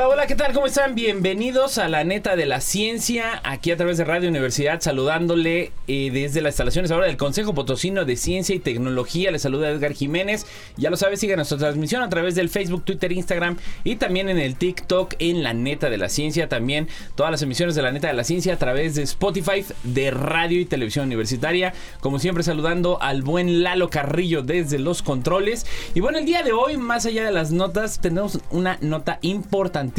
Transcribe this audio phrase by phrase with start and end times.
[0.00, 0.54] Hola, hola, ¿qué tal?
[0.54, 0.94] ¿Cómo están?
[0.94, 6.10] Bienvenidos a la neta de la ciencia, aquí a través de Radio Universidad, saludándole eh,
[6.10, 9.30] desde las instalaciones ahora del Consejo Potosino de Ciencia y Tecnología.
[9.30, 10.46] Les saluda Edgar Jiménez.
[10.78, 14.38] Ya lo sabes, sigue nuestra transmisión a través del Facebook, Twitter, Instagram y también en
[14.38, 16.48] el TikTok en la neta de la ciencia.
[16.48, 20.10] También todas las emisiones de la neta de la ciencia a través de Spotify, de
[20.12, 21.74] Radio y Televisión Universitaria.
[22.00, 25.66] Como siempre, saludando al buen Lalo Carrillo desde los controles.
[25.92, 29.89] Y bueno, el día de hoy, más allá de las notas, tenemos una nota importante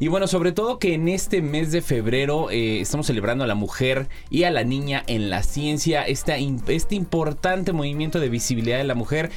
[0.00, 3.54] y bueno, sobre todo que en este mes de febrero eh, estamos celebrando a la
[3.54, 8.94] mujer y a la niña en la ciencia, este importante movimiento de visibilidad de la
[8.94, 9.30] mujer.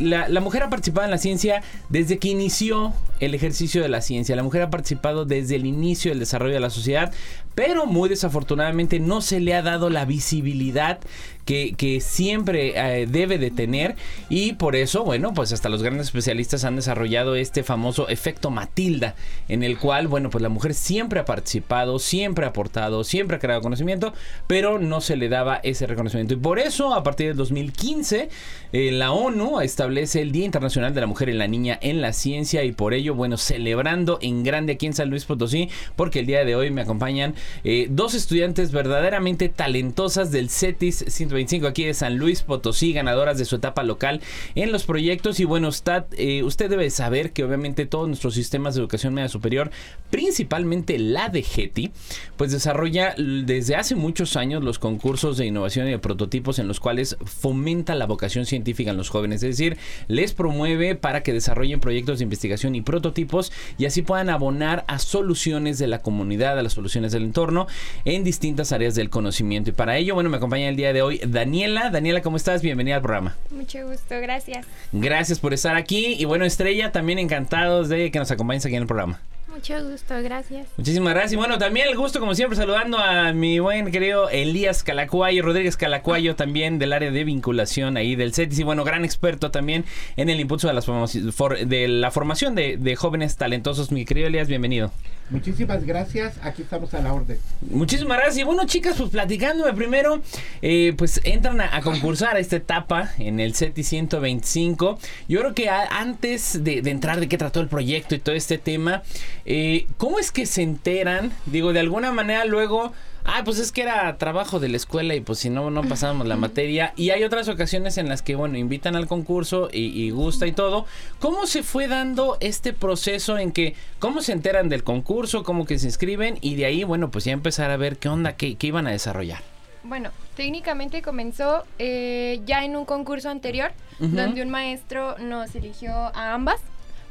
[0.00, 4.02] La, la mujer ha participado en la ciencia desde que inició el ejercicio de la
[4.02, 4.36] ciencia.
[4.36, 7.12] La mujer ha participado desde el inicio del desarrollo de la sociedad,
[7.54, 11.00] pero muy desafortunadamente no se le ha dado la visibilidad
[11.46, 13.94] que, siempre eh, debe de tener
[14.28, 19.14] y por eso, bueno, pues hasta los grandes especialistas han desarrollado este famoso efecto Matilda,
[19.48, 23.40] en el cual, bueno, pues la mujer siempre ha participado, siempre ha aportado, siempre ha
[23.40, 24.12] creado conocimiento,
[24.46, 26.34] pero no se le daba ese reconocimiento.
[26.34, 28.28] Y por eso, a partir del 2015,
[28.72, 32.12] eh, la ONU establece el Día Internacional de la Mujer y la Niña en la
[32.12, 36.26] Ciencia y por ello, bueno, celebrando en grande aquí en San Luis Potosí, porque el
[36.26, 41.04] día de hoy me acompañan eh, dos estudiantes verdaderamente talentosas del CETIS
[41.36, 44.20] 125 aquí de San Luis Potosí, ganadoras de su etapa local
[44.54, 45.38] en los proyectos.
[45.40, 49.28] Y bueno, usted, eh, usted debe saber que obviamente todos nuestros sistemas de educación media
[49.28, 49.70] superior,
[50.10, 51.92] principalmente la de GETI,
[52.36, 56.80] pues desarrolla desde hace muchos años los concursos de innovación y de prototipos en los
[56.80, 59.76] cuales fomenta la vocación científica en los jóvenes, es decir,
[60.08, 64.98] les promueve para que desarrollen proyectos de investigación y prototipos y así puedan abonar a
[64.98, 67.66] soluciones de la comunidad, a las soluciones del entorno
[68.04, 69.70] en distintas áreas del conocimiento.
[69.70, 71.90] Y para ello, bueno, me acompaña el día de hoy Daniela.
[71.90, 72.62] Daniela, ¿cómo estás?
[72.62, 73.36] Bienvenida al programa.
[73.50, 74.66] Mucho gusto, gracias.
[74.92, 76.16] Gracias por estar aquí.
[76.18, 79.20] Y bueno, Estrella, también encantados de que nos acompañes aquí en el programa.
[79.56, 80.68] Mucho gusto, gracias.
[80.76, 81.32] Muchísimas gracias.
[81.32, 85.78] Y bueno, también el gusto, como siempre, saludando a mi buen querido Elías Calacuayo, Rodríguez
[85.78, 88.58] Calacuayo, también del área de vinculación ahí del CETIS.
[88.58, 89.86] Y bueno, gran experto también
[90.18, 93.90] en el impulso de, las de la formación de, de jóvenes talentosos.
[93.92, 94.92] Mi querido Elías, bienvenido.
[95.28, 97.36] Muchísimas gracias, aquí estamos a la orden.
[97.70, 98.38] Muchísimas gracias.
[98.38, 100.22] Y bueno, chicas, pues platicándome primero,
[100.62, 104.98] eh, pues entran a, concursar a esta etapa en el CETI 125.
[105.28, 109.02] Yo creo que antes de, entrar de qué trató el proyecto y todo este tema,
[109.46, 111.32] eh, ¿cómo es que se enteran?
[111.46, 112.92] Digo, de alguna manera luego
[113.26, 116.26] ah, pues es que era trabajo de la escuela y pues si no, no pasábamos
[116.26, 116.92] la materia.
[116.96, 120.86] Y hay otras ocasiones en las que, bueno, invitan al concurso y, gusta y todo.
[121.20, 125.78] ¿Cómo se fue dando este proceso en que, cómo se enteran del concurso, cómo que
[125.78, 128.86] se inscriben y de ahí, bueno, pues ya empezar a ver qué onda, qué, iban
[128.86, 129.42] a desarrollar?
[129.84, 136.34] Bueno, técnicamente comenzó eh, ya en un concurso anterior, donde un maestro nos eligió a
[136.34, 136.60] ambas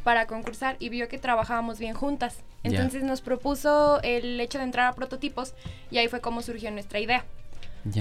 [0.06, 2.38] para concursar y vio que trabajábamos bien juntas.
[2.62, 5.56] Entonces nos propuso el hecho de entrar a prototipos
[5.90, 7.26] y ahí fue como surgió nuestra idea.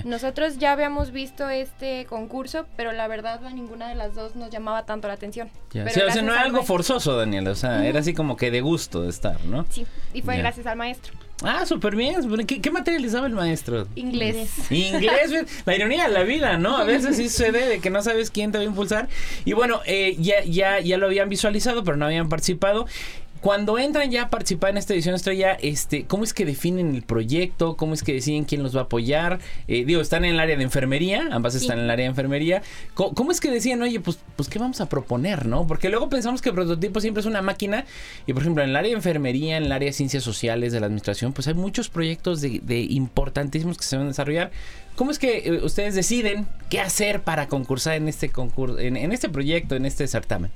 [0.05, 4.51] Nosotros ya habíamos visto este concurso, pero la verdad a ninguna de las dos nos
[4.51, 5.51] llamaba tanto la atención.
[5.75, 9.03] o sea, no era algo forzoso, Daniel, o sea, era así como que de gusto
[9.03, 9.65] de estar, ¿no?
[9.71, 11.15] Sí, y fue gracias al maestro.
[11.47, 12.17] Ah, súper bien.
[12.47, 13.87] ¿Qué, ¿Qué, materia les daba el maestro?
[13.95, 14.51] Inglés.
[14.71, 15.31] Inglés,
[15.65, 16.77] la ironía de la vida, ¿no?
[16.77, 19.09] A veces sí sucede de que no sabes quién te va a impulsar.
[19.45, 22.87] Y bueno, eh, ya, ya, ya lo habían visualizado, pero no habían participado.
[23.45, 27.03] Cuando entran ya a participar en esta edición estrella, este, ¿cómo es que definen el
[27.03, 27.77] proyecto?
[27.77, 29.39] ¿Cómo es que deciden quién los va a apoyar?
[29.69, 32.63] Eh, digo, están en el área de enfermería, ambas están en el área de enfermería.
[32.95, 35.67] ¿Cómo, es que decían, oye, pues, pues, qué vamos a proponer, no?
[35.67, 37.85] Porque luego pensamos que el prototipo siempre es una máquina.
[38.27, 40.81] Y por ejemplo, en el área de enfermería, en el área de ciencias sociales, de
[40.81, 44.53] la administración, pues hay muchos proyectos de, importantísimos que se van a desarrollar.
[44.97, 49.29] ¿Cómo es que eh, ustedes deciden qué hacer para concursar en este concurso, en este
[49.29, 50.51] proyecto, en este certamen?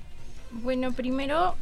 [0.50, 1.54] Bueno, primero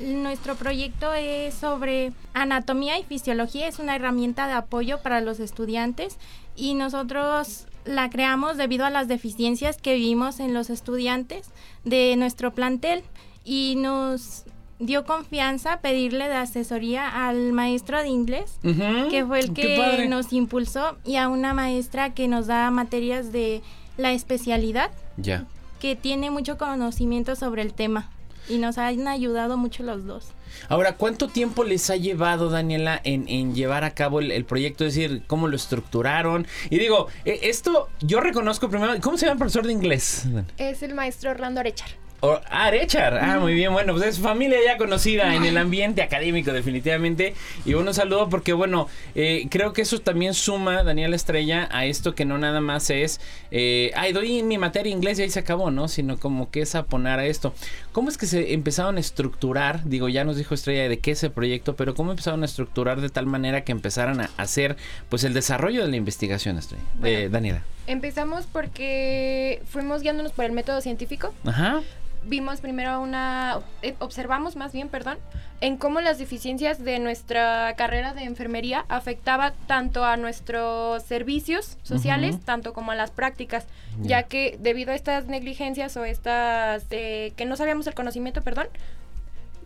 [0.00, 6.16] nuestro proyecto es sobre anatomía y fisiología, es una herramienta de apoyo para los estudiantes
[6.56, 11.50] y nosotros la creamos debido a las deficiencias que vimos en los estudiantes
[11.84, 13.02] de nuestro plantel
[13.44, 14.44] y nos
[14.78, 20.96] dio confianza pedirle de asesoría al maestro de inglés, que fue el que nos impulsó,
[21.04, 23.62] y a una maestra que nos da materias de
[23.98, 25.44] la especialidad, ya.
[25.80, 28.08] que tiene mucho conocimiento sobre el tema.
[28.48, 30.28] Y nos han ayudado mucho los dos.
[30.68, 34.84] Ahora, ¿cuánto tiempo les ha llevado, Daniela, en, llevar a cabo el, proyecto?
[34.84, 36.46] Es decir, ¿cómo lo estructuraron?
[36.70, 40.26] Y digo, e, esto yo reconozco primero, ¿cómo se llama el profesor de inglés?
[40.58, 41.90] Es el maestro Orlando Arechar
[42.22, 43.18] ah, Arechar.
[43.18, 43.72] Ah, muy bien.
[43.72, 47.34] Bueno, pues es familia ya conocida en el ambiente académico, definitivamente.
[47.64, 52.14] Y un saludo porque, bueno, eh, creo que eso también suma, Daniela Estrella, a esto
[52.14, 53.20] que no nada más es,
[53.50, 55.88] eh, ay, doy mi materia inglés y ahí se acabó, ¿no?
[55.88, 57.54] Sino como que es a poner a esto.
[57.92, 59.84] ¿Cómo es que se empezaron a estructurar?
[59.84, 63.00] Digo, ya nos dijo Estrella de qué es el proyecto, pero ¿cómo empezaron a estructurar
[63.00, 64.76] de tal manera que empezaran a hacer,
[65.08, 66.84] pues, el desarrollo de la investigación, Estrella?
[67.02, 67.62] Eh, Daniela.
[67.86, 71.34] Empezamos porque fuimos guiándonos por el método científico.
[71.44, 71.82] Ajá
[72.24, 75.18] vimos primero una, eh, observamos más bien, perdón,
[75.60, 82.40] en cómo las deficiencias de nuestra carrera de enfermería afectaba tanto a nuestros servicios sociales,
[82.44, 83.66] tanto como a las prácticas,
[84.00, 88.68] ya que debido a estas negligencias o estas eh, que no sabíamos el conocimiento, perdón,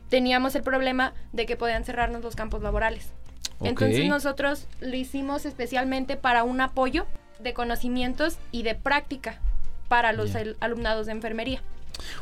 [0.08, 3.10] teníamos el problema de que podían cerrarnos los campos laborales.
[3.62, 7.06] Entonces nosotros lo hicimos especialmente para un apoyo
[7.38, 9.38] de conocimientos y de práctica
[9.88, 11.62] para los alumnados de enfermería.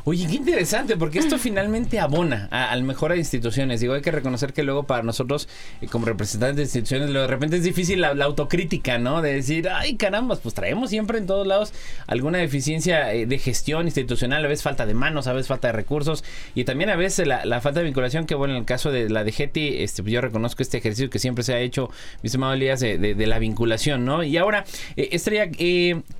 [0.05, 3.79] Oye, qué interesante, porque esto finalmente abona al mejor de instituciones.
[3.79, 5.47] Digo, hay que reconocer que luego para nosotros,
[5.81, 9.21] eh, como representantes de instituciones, de repente es difícil la, autocrítica, ¿no?
[9.21, 11.73] De decir, ay, caramba, pues traemos siempre en todos lados
[12.07, 15.73] alguna deficiencia eh, de gestión institucional, a veces falta de manos, a veces falta de
[15.73, 16.23] recursos,
[16.55, 19.23] y también a veces la, falta de vinculación, que bueno, en el caso de la
[19.23, 21.89] de Getty, este, yo reconozco este ejercicio que siempre se ha hecho,
[22.21, 24.23] mi estimado Elías, de, la vinculación, ¿no?
[24.23, 24.65] Y ahora,
[24.97, 25.49] eh, Estrella,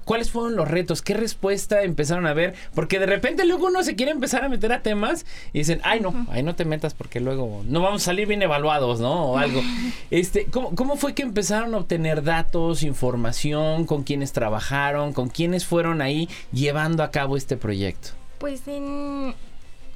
[0.05, 1.01] ¿cuáles fueron los retos?
[1.01, 2.53] ¿Qué respuesta empezaron a ver?
[2.73, 5.99] Porque de repente luego uno se quiere empezar a meter a temas y dicen, ay
[5.99, 9.31] no, ahí no te metas porque luego no vamos a salir bien evaluados, ¿no?
[9.31, 9.61] O algo.
[10.11, 15.65] Este, ¿cómo, ¿Cómo fue que empezaron a obtener datos, información, con quienes trabajaron, con quienes
[15.65, 18.09] fueron ahí llevando a cabo este proyecto?
[18.37, 19.33] Pues en,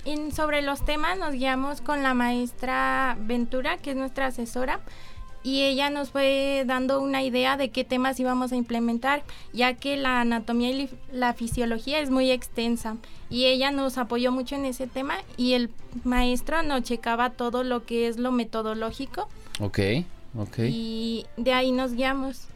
[0.06, 4.80] en sobre los temas nos guiamos con la maestra Ventura, que es nuestra asesora
[5.48, 9.24] y ella nos fue dando una idea de qué temas íbamos a implementar,
[9.54, 12.98] ya que la anatomía y la fisiología es muy extensa
[13.30, 15.70] y ella nos apoyó mucho en ese tema y el
[16.04, 19.30] maestro nos checaba todo lo que es lo metodológico.
[19.62, 19.80] Ok,
[20.38, 20.60] ok.
[20.68, 22.50] Y de ahí nos guiamos.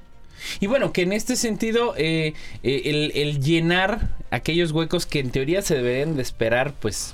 [0.59, 5.31] Y bueno, que en este sentido, eh, eh, el, el, llenar aquellos huecos que en
[5.31, 7.13] teoría se deberían de esperar, pues,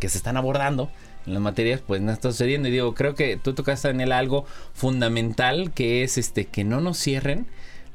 [0.00, 0.90] que se están abordando,
[1.28, 2.68] en las materias, pues no está sucediendo.
[2.68, 4.44] Y digo, creo que tú tocaste, en él algo
[4.74, 7.46] fundamental que es este que no nos cierren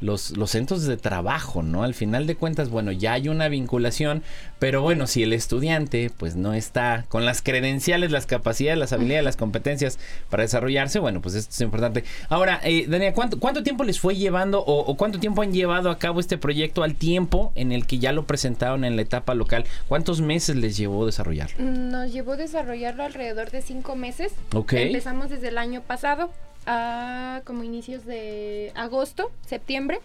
[0.04, 1.84] los, los centros de trabajo, ¿no?
[1.84, 4.22] Al final de cuentas, bueno, ya hay una vinculación,
[4.60, 9.24] pero bueno, si el estudiante pues no está con las credenciales, las capacidades, las habilidades,
[9.24, 12.04] las competencias para desarrollarse, bueno, pues esto es importante.
[12.30, 15.90] Ahora, eh, Daniel, ¿cuánto, ¿cuánto tiempo les fue llevando o, o, cuánto tiempo han llevado
[15.90, 19.34] a cabo este proyecto al tiempo en el que ya lo presentaron en la etapa
[19.34, 19.66] local?
[19.88, 21.64] ¿Cuántos meses les llevó desarrollarlo?
[21.64, 24.34] Nos llevó desarrollarlo alrededor de cinco meses.
[24.54, 24.74] Ok.
[24.74, 26.30] Empezamos desde el año pasado
[26.66, 30.00] a como inicios de agosto, septiembre,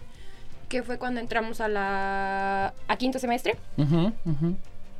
[0.67, 3.55] que fue cuando entramos a la a quinto semestre.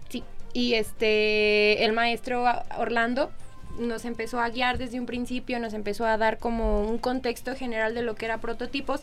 [0.10, 0.24] Sí.
[0.54, 2.46] Y este el maestro
[2.78, 3.32] Orlando
[3.80, 7.94] nos empezó a guiar desde un principio, nos empezó a dar como un contexto general
[7.94, 9.02] de lo que era prototipos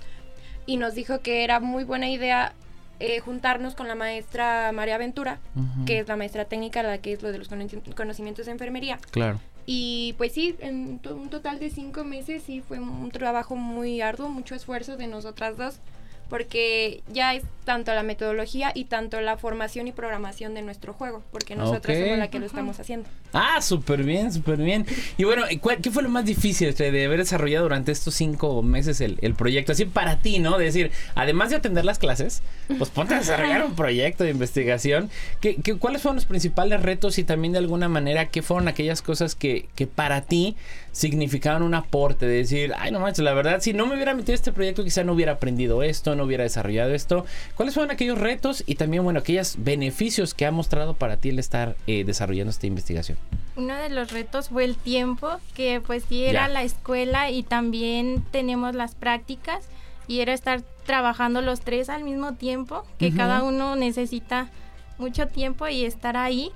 [0.67, 2.53] y nos dijo que era muy buena idea
[2.99, 5.39] eh, juntarnos con la maestra María Ventura,
[5.87, 8.99] que es la maestra técnica, la que es lo de los conocimientos de enfermería.
[9.11, 9.39] Claro.
[9.67, 14.29] Y pues sí, en un total de cinco meses sí fue un trabajo muy arduo,
[14.29, 15.81] mucho esfuerzo de nosotras dos
[16.29, 21.23] porque ya es tanto la metodología y tanto la formación y programación de nuestro juego,
[21.33, 23.09] porque nosotros somos la que lo estamos haciendo.
[23.33, 24.87] Ah, súper bien, súper bien.
[25.19, 25.45] Y bueno,
[25.83, 29.73] ¿qué fue lo más difícil de haber desarrollado durante estos cinco meses el, proyecto?
[29.73, 30.59] Así para ti, ¿no?
[30.59, 32.43] De decir, además de atender las clases,
[32.79, 35.11] pues ponte a desarrollar un proyecto de investigación.
[35.41, 39.35] ¿Qué, cuáles fueron los principales retos y también de alguna manera qué fueron aquellas cosas
[39.35, 40.57] que, que para ti
[40.97, 42.27] significaban un aporte?
[42.27, 45.05] De decir, ay, no manches, la verdad, si no me hubiera metido este proyecto, quizá
[45.05, 47.27] no hubiera aprendido esto, no hubiera desarrollado esto.
[47.55, 51.39] ¿Cuáles fueron aquellos retos y también, bueno, aquellos beneficios que ha mostrado para ti el
[51.39, 53.19] estar eh, desarrollando esta investigación?
[53.57, 58.25] Uno de los retos fue el tiempo, que pues sí era la escuela y también
[58.31, 59.69] tenemos las prácticas
[60.09, 64.49] y era estar trabajando los tres al mismo tiempo, que cada uno necesita
[64.97, 66.53] mucho tiempo y estar ahí.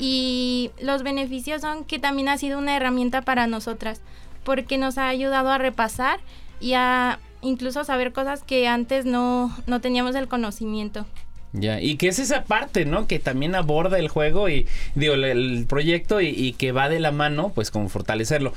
[0.00, 4.00] Y los beneficios son que también ha sido una herramienta para nosotras,
[4.44, 6.20] porque nos ha ayudado a repasar
[6.58, 11.04] y a incluso saber cosas que antes no, no teníamos el conocimiento.
[11.52, 13.08] Ya, y que es esa parte, ¿no?
[13.08, 17.50] Que también aborda el juego y, digo, el, proyecto y, que va de la mano,
[17.54, 18.52] pues, con fortalecerlo.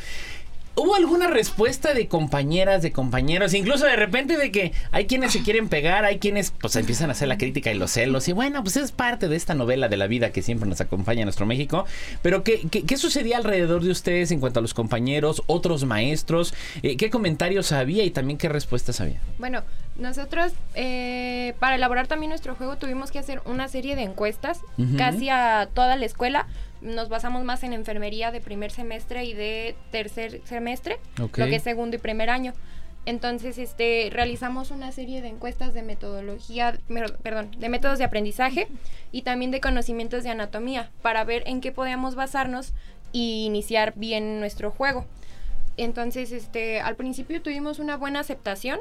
[0.76, 3.54] ¿Hubo alguna respuesta de compañeras, de compañeros?
[3.54, 7.12] Incluso de repente de que hay quienes se quieren pegar, hay quienes pues empiezan a
[7.12, 8.28] hacer la crítica y los celos.
[8.28, 11.22] Y bueno, pues es parte de esta novela de la vida que siempre nos acompaña
[11.22, 11.86] en nuestro México.
[12.24, 16.56] Pero ¿qué, qué, sucedía alrededor de ustedes en cuanto a los compañeros, otros maestros?
[16.82, 19.22] Eh, ¿Qué comentarios había y también qué respuestas había?
[19.38, 19.62] Bueno,
[19.96, 24.62] nosotros eh, para elaborar también nuestro juego tuvimos que hacer una serie de encuestas
[24.98, 26.48] casi a toda la escuela
[26.84, 31.64] nos basamos más en enfermería de primer semestre y de tercer semestre, lo que es
[31.64, 32.54] segundo y primer año.
[33.06, 36.80] Entonces, este, realizamos una serie de encuestas de metodología,
[37.22, 38.68] perdón, de métodos de aprendizaje
[39.12, 42.74] y también de conocimientos de anatomía para ver en qué podíamos basarnos
[43.12, 45.06] y iniciar bien nuestro juego.
[45.76, 48.80] Entonces, este, al principio tuvimos una buena aceptación,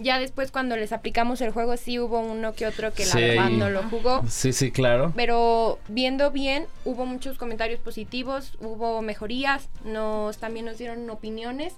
[0.00, 3.50] ya después cuando les aplicamos el juego sí hubo uno que otro que la verdad
[3.50, 4.22] no lo jugó.
[4.28, 5.12] Sí, sí, claro.
[5.14, 11.74] Pero viendo bien, hubo muchos comentarios positivos, hubo mejorías, nos también nos dieron opiniones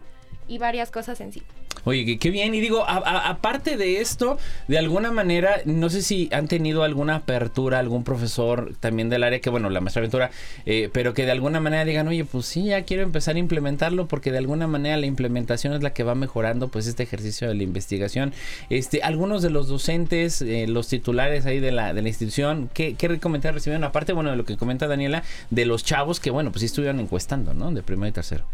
[0.48, 1.42] y varias cosas en sí.
[1.84, 2.54] Oye, qué bien.
[2.54, 7.78] Y digo, aparte de esto, de alguna manera, no sé si han tenido alguna apertura,
[7.78, 10.30] algún profesor también del área, que bueno, la maestra aventura,
[10.64, 14.06] eh, pero que de alguna manera digan, oye, pues sí, ya quiero empezar a implementarlo,
[14.06, 17.54] porque de alguna manera la implementación es la que va mejorando, pues, este ejercicio de
[17.54, 18.32] la investigación.
[18.70, 22.94] Este, algunos de los docentes, eh, los titulares ahí de la, de la institución, ¿qué,
[22.94, 23.84] qué comentarios recibieron?
[23.84, 27.00] Aparte, bueno, de lo que comenta Daniela, de los chavos que, bueno, pues sí estuvieron
[27.00, 27.70] encuestando, ¿no?
[27.72, 28.44] De primero y tercero.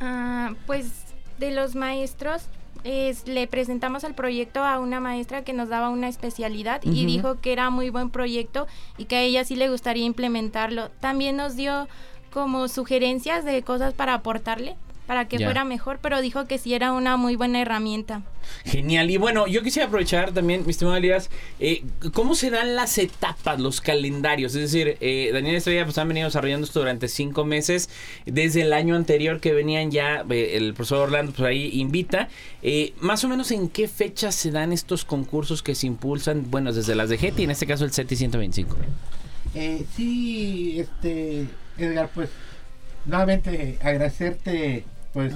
[0.00, 0.86] Ah, pues
[1.38, 2.42] de los maestros,
[2.84, 7.52] le presentamos el proyecto a una maestra que nos daba una especialidad y dijo que
[7.52, 8.66] era muy buen proyecto
[8.98, 10.90] y que a ella sí le gustaría implementarlo.
[11.00, 11.88] También nos dio
[12.30, 16.92] como sugerencias de cosas para aportarle para que fuera mejor, pero dijo que sí era
[16.92, 18.22] una muy buena herramienta.
[18.64, 19.10] Genial.
[19.10, 23.60] Y bueno, yo quisiera aprovechar también, mi estimado Elías, eh, ¿cómo se dan las etapas,
[23.60, 24.54] los calendarios?
[24.54, 27.88] Es decir, eh, Daniel Estrella pues, han venido desarrollando esto durante cinco meses,
[28.24, 32.28] desde el año anterior que venían ya, eh, el profesor Orlando pues ahí invita.
[32.62, 36.72] Eh, más o menos en qué fechas se dan estos concursos que se impulsan, bueno,
[36.72, 38.76] desde las de GETI, en este caso el CETI 125.
[39.94, 41.46] sí, este,
[41.78, 42.30] Edgar, pues
[43.04, 44.84] nuevamente agradecerte
[45.16, 45.32] pues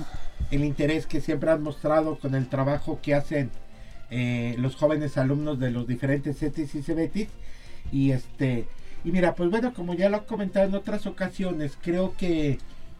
[0.51, 3.51] el interés que siempre han mostrado con el trabajo que hacen
[4.11, 7.29] eh, los jóvenes alumnos de los diferentes CETIS y CEBETIS.
[7.91, 8.67] Y este,
[9.05, 12.59] y mira, pues bueno, como ya lo he comentado en otras ocasiones, creo que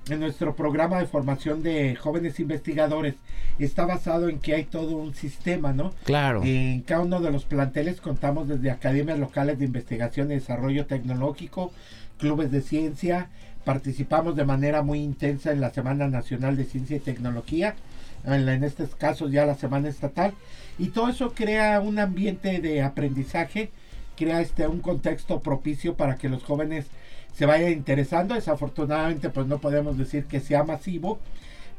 [0.09, 3.17] en nuestro programa de formación de jóvenes investigadores
[3.59, 5.93] está basado en que hay todo un sistema, ¿no?
[6.05, 6.41] Claro.
[6.43, 11.73] En cada uno de los planteles contamos desde academias locales de investigación y desarrollo tecnológico,
[12.17, 13.29] clubes de ciencia,
[13.71, 17.77] Participamos de manera muy intensa en la Semana Nacional de Ciencia y Tecnología,
[18.25, 20.35] en, en estos casos ya la Semana Estatal,
[20.77, 23.71] y todo eso crea un ambiente de aprendizaje,
[24.17, 26.87] crea este un contexto propicio para que los jóvenes
[27.33, 28.35] se vayan interesando.
[28.35, 31.21] Desafortunadamente, pues no podemos decir que sea masivo,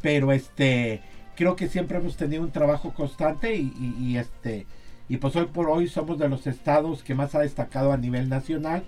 [0.01, 1.01] pero este
[1.35, 4.65] creo que siempre hemos tenido un trabajo constante y, este
[5.09, 8.29] y pues hoy por hoy somos de los estados que más ha destacado a nivel
[8.29, 8.81] nacional,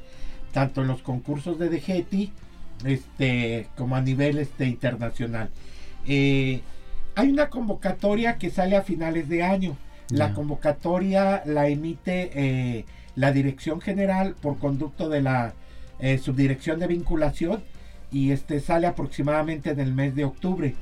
[0.53, 2.31] tanto en los concursos de DGETI
[2.85, 5.49] este, como a nivel este, internacional.
[6.05, 6.61] Eh,
[7.15, 9.77] hay una convocatoria que sale a finales de año.
[10.09, 15.53] La convocatoria la emite eh, la Dirección General por conducto de la
[15.99, 17.63] eh, Subdirección de Vinculación
[18.11, 20.75] y este sale aproximadamente en el mes de octubre.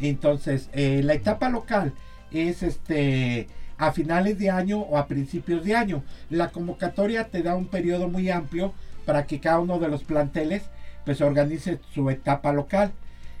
[0.00, 1.92] Entonces, la etapa local
[2.32, 3.46] es este
[3.78, 6.02] a finales de año o a principios de año.
[6.30, 8.72] La convocatoria te da un periodo muy amplio
[9.04, 10.62] para que cada uno de los planteles
[11.04, 12.92] pues organice su etapa local.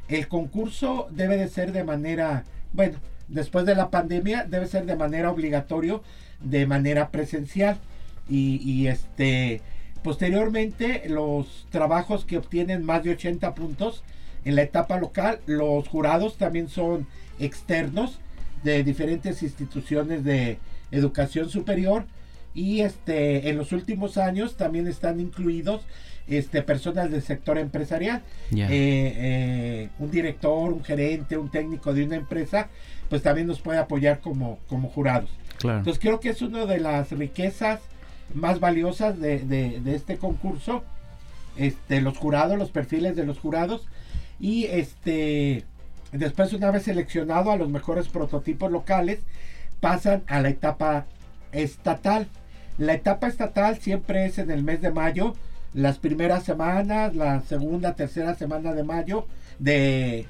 [0.08, 4.96] El concurso debe de ser de manera, bueno, después de la pandemia debe ser de
[4.96, 6.02] manera obligatorio,
[6.40, 7.78] de manera presencial.
[8.28, 9.60] Y, este,
[10.02, 14.02] posteriormente los trabajos que obtienen más de 80 puntos
[14.44, 17.06] en la etapa local, los jurados también son
[17.38, 18.20] externos
[18.62, 20.58] de diferentes instituciones de
[20.90, 22.06] educación superior
[22.54, 25.82] y este en los últimos años también están incluidos
[26.28, 28.22] este, personas del sector empresarial.
[28.52, 32.68] Eh, eh, un director, un gerente, un técnico de una empresa,
[33.08, 35.30] pues también nos puede apoyar como, como jurados.
[35.62, 37.80] Entonces creo que es una de las riquezas
[38.34, 40.82] más valiosas de, este concurso.
[41.56, 43.86] Este, los jurados, los perfiles de los jurados.
[44.40, 45.64] Y este
[46.12, 49.20] después, una vez seleccionado a los mejores prototipos locales,
[49.80, 51.06] pasan a la etapa
[51.52, 52.28] estatal.
[52.78, 55.34] La etapa estatal siempre es en el mes de mayo
[55.74, 59.26] las primeras semanas, la segunda, tercera semana de mayo,
[59.58, 60.26] de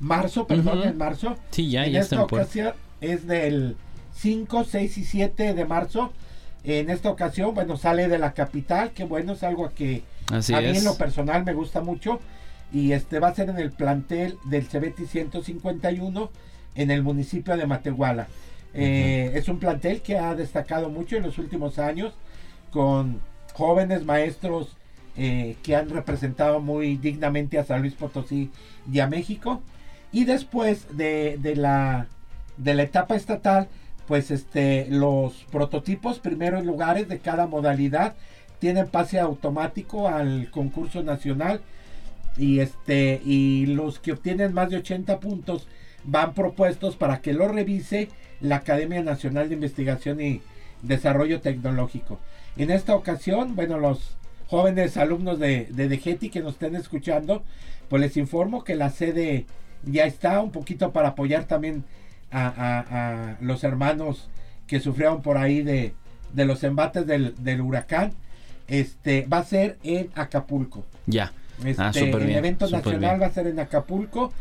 [0.00, 1.36] marzo, perdón, en marzo.
[1.50, 3.76] Sí, ya, en esta ocasión es del
[4.16, 6.12] 5, 6 y 7 de marzo.
[6.64, 10.76] En esta ocasión, bueno, sale de la capital, que bueno, es algo que a mí
[10.76, 12.20] en lo personal me gusta mucho.
[12.70, 16.30] y este va a ser en el plantel del CBT 151
[16.74, 18.26] en el municipio de Matehuala.
[18.74, 22.12] Eh, es un plantel que ha destacado mucho en los últimos años
[22.70, 23.20] con
[23.54, 24.76] jóvenes maestros
[25.18, 28.50] eh, que han representado muy dignamente a San Luis Potosí
[28.90, 29.60] y a México.
[30.12, 32.06] Y después de, de la,
[32.56, 33.68] de la etapa estatal,
[34.06, 38.14] pues este, los prototipos primeros lugares de cada modalidad
[38.60, 41.60] tienen pase automático al concurso nacional
[42.36, 45.66] y este y los que obtienen más de 80 puntos
[46.04, 48.08] van propuestos para que lo revise
[48.40, 50.40] la Academia Nacional de Investigación y
[50.82, 52.18] Desarrollo Tecnológico.
[52.56, 54.16] En esta ocasión, bueno, los
[54.48, 57.44] jóvenes alumnos de, de DGETI que nos estén escuchando,
[57.88, 59.46] pues les informo que la sede
[59.84, 61.84] ya está un poquito para apoyar también
[62.30, 64.28] a, los hermanos
[64.66, 65.94] que sufrieron por ahí de,
[66.32, 68.12] de los embates del, del, huracán.
[68.66, 70.84] Este va a ser en Acapulco.
[71.06, 71.32] Ya.
[71.78, 74.32] Ah, este, el evento nacional va a ser en Acapulco.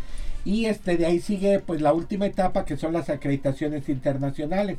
[0.43, 4.77] Y este de ahí sigue pues la última etapa que son las acreditaciones internacionales.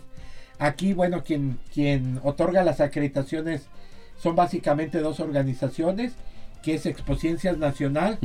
[0.58, 3.66] Aquí, bueno, quien, quien otorga las acreditaciones
[4.18, 6.12] son básicamente dos organizaciones,
[6.62, 8.18] que es Exposciencias Nacional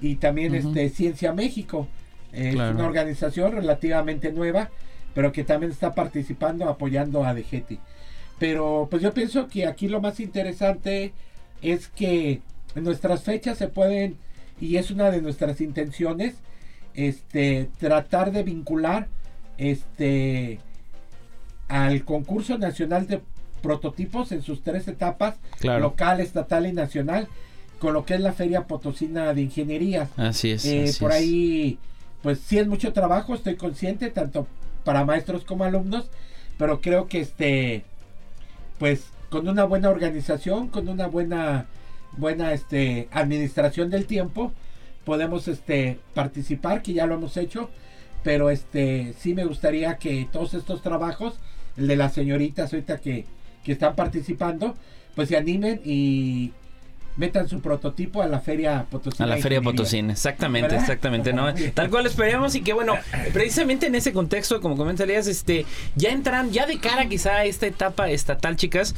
[0.00, 1.88] y también este Ciencia México.
[2.32, 4.70] Es una organización relativamente nueva,
[5.14, 7.78] pero que también está participando, apoyando a DGT.
[8.38, 11.12] Pero pues yo pienso que aquí lo más interesante
[11.60, 12.40] es que
[12.74, 14.16] en nuestras fechas se pueden,
[14.60, 16.36] y es una de nuestras intenciones,
[16.94, 19.08] este, tratar de vincular
[19.58, 20.58] este
[21.68, 23.20] al concurso nacional de
[23.62, 27.28] prototipos en sus tres etapas, local, estatal y nacional,
[27.78, 30.08] con lo que es la Feria Potosina de Ingeniería.
[30.16, 30.64] Así es.
[30.64, 31.78] Eh, por ahí,
[32.22, 34.46] pues sí es mucho trabajo, estoy consciente, tanto
[34.84, 36.10] para maestros como alumnos,
[36.58, 37.84] pero creo que este,
[38.78, 41.66] pues con una buena organización, con una buena,
[42.16, 44.52] buena este, administración del tiempo,
[45.04, 47.70] podemos este, participar, que ya lo hemos hecho,
[48.22, 51.34] pero este, sí me gustaría que todos estos trabajos,
[51.76, 53.24] el de las señoritas ahorita que,
[53.64, 54.74] que están participando,
[55.14, 56.52] pues se animen y
[57.16, 59.22] metan su prototipo a la Feria Potosí.
[59.22, 61.52] A la Feria Potosí, exactamente, exactamente, ¿no?
[61.74, 62.94] Tal cual esperamos y que bueno,
[63.32, 67.44] precisamente en ese contexto, como comenta Elías, este, ya entran, ya de cara quizá a
[67.44, 68.94] esta etapa estatal, chicas,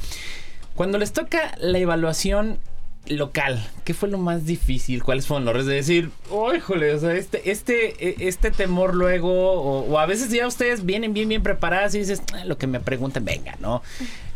[0.74, 2.58] cuando les toca la evaluación
[3.06, 5.02] local, ¿qué fue lo más difícil?
[5.02, 9.98] ¿Cuáles fueron los de decir, oh, o sea, este, este, e, este temor luego, o,
[9.98, 13.24] a veces ya ustedes vienen bien, bien preparadas y dices, ah, lo que me pregunten,
[13.24, 13.82] venga, ¿no?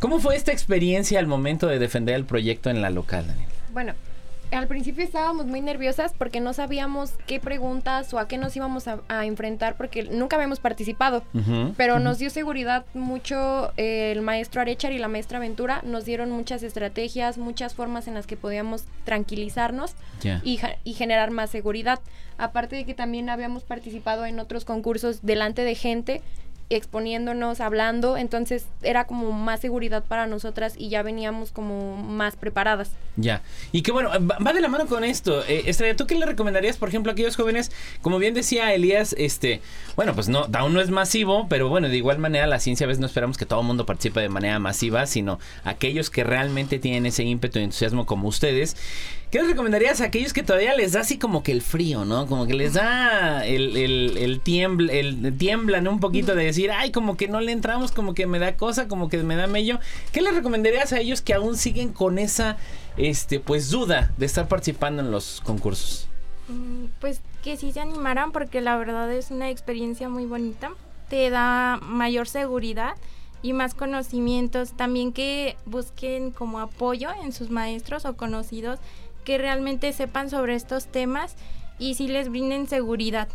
[0.00, 3.48] ¿Cómo fue esta experiencia al momento de defender el proyecto en la local, Daniel?
[3.72, 3.94] Bueno,
[4.50, 8.86] al principio estábamos muy nerviosas porque no sabíamos qué preguntas o a qué nos íbamos
[8.88, 11.22] a, enfrentar porque nunca habíamos participado.
[11.76, 15.82] pero nos dio seguridad mucho eh, el maestro Arechar y la maestra Ventura.
[15.84, 19.94] Nos dieron muchas estrategias, muchas formas en las que podíamos tranquilizarnos
[20.42, 22.00] y, y generar más seguridad.
[22.38, 26.22] Aparte de que también habíamos participado en otros concursos delante de gente
[26.68, 32.90] exponiéndonos, hablando, entonces era como más seguridad para nosotras y ya veníamos como más preparadas.
[33.16, 35.44] Ya, y que bueno, va de la mano con esto.
[35.46, 37.70] Eh, Estrella, ¿tú qué le recomendarías, por ejemplo, a aquellos jóvenes?
[38.02, 39.62] Como bien decía Elías, este,
[39.94, 42.88] bueno, pues no, aún no es masivo, pero bueno, de igual manera la ciencia a
[42.88, 46.78] veces no esperamos que todo el mundo participe de manera masiva, sino aquellos que realmente
[46.80, 48.76] tienen ese ímpetu y entusiasmo como ustedes.
[49.30, 52.26] ¿Qué les recomendarías a aquellos que todavía les da así como que el frío, ¿no?
[52.26, 54.40] Como que les da el, el, el,
[55.26, 58.38] el tiemblan un poquito de decir, ay, como que no le entramos, como que me
[58.38, 59.80] da cosa, como que me da mello.
[60.12, 62.56] ¿Qué les recomendarías a ellos que aún siguen con esa,
[62.96, 66.08] este, pues duda de estar participando en los concursos?
[66.48, 70.70] Mm, pues que sí se animaran porque la verdad es una experiencia muy bonita.
[71.08, 72.94] Te da mayor seguridad
[73.42, 74.72] y más conocimientos.
[74.72, 78.78] También que busquen como apoyo en sus maestros o conocidos
[79.26, 81.34] que realmente sepan sobre estos temas
[81.78, 83.28] y si les brinden seguridad.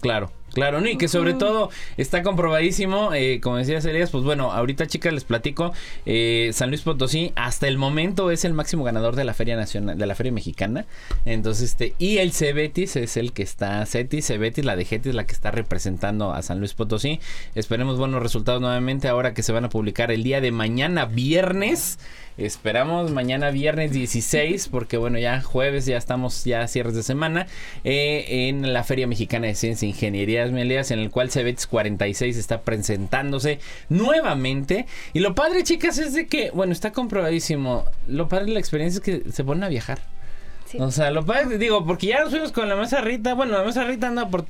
[0.00, 0.88] Claro, claro, ¿no?
[0.88, 5.24] y que sobre todo está comprobadísimo, eh, como decía Elías, pues bueno, ahorita chicas les
[5.24, 5.72] platico,
[6.06, 9.98] eh, San Luis Potosí hasta el momento es el máximo ganador de la Feria Nacional,
[9.98, 10.86] de la Feria Mexicana,
[11.24, 15.24] entonces este, y el Cebetis es el que está, Cetis, Cebetis, la de Getis, la
[15.24, 17.20] que está representando a San Luis Potosí,
[17.54, 21.98] esperemos buenos resultados nuevamente ahora que se van a publicar el día de mañana, viernes,
[22.38, 27.46] Esperamos mañana viernes 16, porque bueno, ya jueves ya estamos ya a cierres de semana,
[27.84, 32.60] eh, en la Feria Mexicana de Ciencia e Ingeniería En el cual CEBETS 46 está
[32.62, 34.86] presentándose nuevamente.
[35.12, 37.84] Y lo padre, chicas, es de que, bueno, está comprobadísimo.
[38.08, 40.00] Lo padre de la experiencia es que se ponen a viajar.
[40.78, 43.34] O sea, lo padre, digo, porque ya nos fuimos con la mesa Rita.
[43.34, 44.46] Bueno, la mesa Rita anda por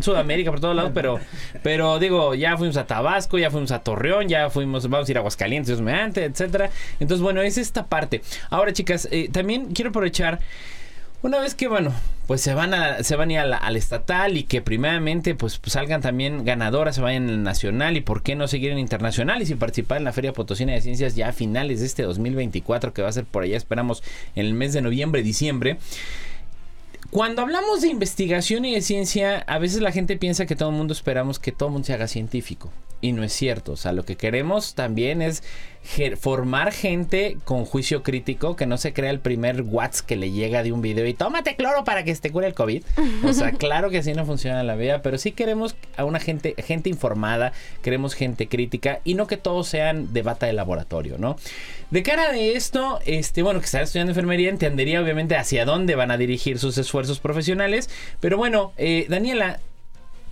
[0.00, 1.20] Sudamérica, por todos lados, pero,
[1.62, 5.18] pero digo, ya fuimos a Tabasco, ya fuimos a Torreón, ya fuimos, vamos a ir
[5.18, 6.70] a Aguascalientes, etcétera.
[6.98, 8.22] Entonces, bueno, es esta parte.
[8.50, 10.40] Ahora, chicas, eh, también quiero aprovechar
[11.22, 11.92] Una vez que, bueno,
[12.26, 15.74] pues se van a, se van a ir al estatal y que primeramente pues, pues,
[15.74, 19.46] salgan también ganadoras, se vayan al nacional y por qué no seguir en internacional y
[19.46, 23.02] si participar en la Feria Potosina de Ciencias ya a finales de este 2024 que
[23.02, 24.02] va a ser por allá, esperamos
[24.34, 25.76] en el mes de noviembre, diciembre.
[27.10, 30.76] Cuando hablamos de investigación y de ciencia, a veces la gente piensa que todo el
[30.76, 32.70] mundo esperamos que todo el mundo se haga científico.
[33.00, 33.72] Y no es cierto.
[33.72, 35.42] O sea, lo que queremos también es
[36.20, 40.62] formar gente con juicio crítico, que no se crea el primer watts que le llega
[40.62, 42.84] de un video y tómate cloro para que se cure el COVID.
[43.24, 46.54] O sea, claro que así no funciona la vida, pero sí queremos a una gente,
[46.58, 51.36] gente informada, queremos gente crítica y no que todos sean de bata de laboratorio, ¿no?
[51.90, 56.10] De cara de esto, este, bueno, que está estudiando enfermería, entendería obviamente hacia dónde van
[56.10, 59.58] a dirigir sus esfuerzos profesionales, pero bueno, eh, Daniela,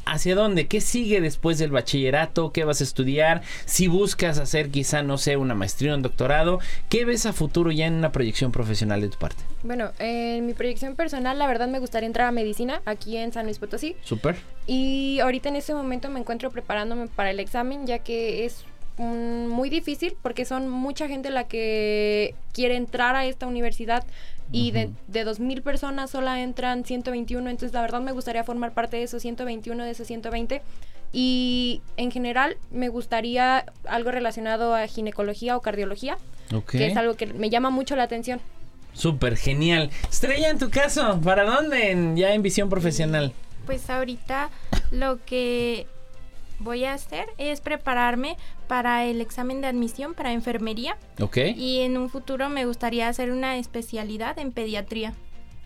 [0.09, 5.03] hacia dónde, qué sigue después del bachillerato, qué vas a estudiar, si buscas hacer quizá,
[5.03, 8.53] no sé, una maestría o un doctorado, ¿qué ves a futuro ya en una proyección
[8.53, 9.43] profesional de tu parte?
[9.63, 13.45] Bueno, en mi proyección personal, la verdad me gustaría entrar a medicina aquí en San
[13.45, 13.97] Luis Potosí.
[14.03, 14.37] Súper.
[14.67, 18.65] Y ahorita en este momento me encuentro preparándome para el examen, ya que es
[18.99, 24.05] muy difícil porque son mucha gente la que quiere entrar a esta universidad
[24.51, 28.97] y de, de 2.000 personas solo entran 121, entonces la verdad me gustaría formar parte
[28.97, 30.63] de esos 121, de esos 120.
[31.13, 36.19] Y en general me gustaría algo relacionado a ginecología o cardiología,
[36.71, 38.41] que es algo que me llama mucho la atención.
[38.93, 39.91] Súper genial.
[40.11, 43.33] Estrella, en tu caso, ¿para dónde ya en visión profesional?
[43.65, 44.51] Pues ahorita
[44.91, 45.87] lo que
[46.59, 50.97] voy a hacer es prepararme para el examen de admisión para enfermería.
[51.21, 51.39] Ok.
[51.57, 55.15] Y en un futuro me gustaría hacer una especialidad en pediatría.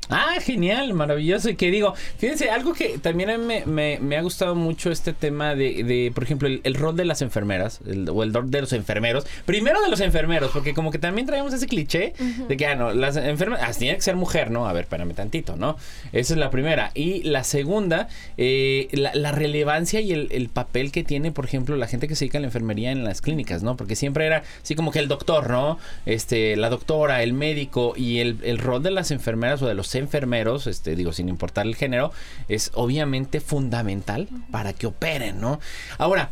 [0.09, 1.49] Ah, genial, maravilloso.
[1.49, 3.65] Y que digo, fíjense, algo que también me,
[3.99, 7.81] me, ha gustado mucho este tema de, de por ejemplo, el, rol de las enfermeras,
[8.13, 9.27] o el rol de los enfermeros.
[9.47, 12.15] Primero de los enfermeros, porque como que también traemos ese cliché
[12.49, 14.67] de que, ah, no, las enfermeras, ah, tiene que ser mujer, ¿no?
[14.67, 15.77] A ver, espérame tantito, ¿no?
[16.13, 16.91] Esa es la primera.
[16.95, 21.87] Y la segunda, eh, la, relevancia y el, el, papel que tiene, por ejemplo, la
[21.87, 23.77] gente que se dedica a la enfermería en las clínicas, ¿no?
[23.77, 25.79] Porque siempre era así como que el doctor, ¿no?
[26.07, 29.92] Este, la doctora, el médico y el, el rol de las enfermeras o de los
[29.95, 32.13] enfermeros, este, digo, sin importar el género,
[32.49, 35.61] es obviamente fundamental para que operen, ¿no?
[35.99, 36.31] Ahora,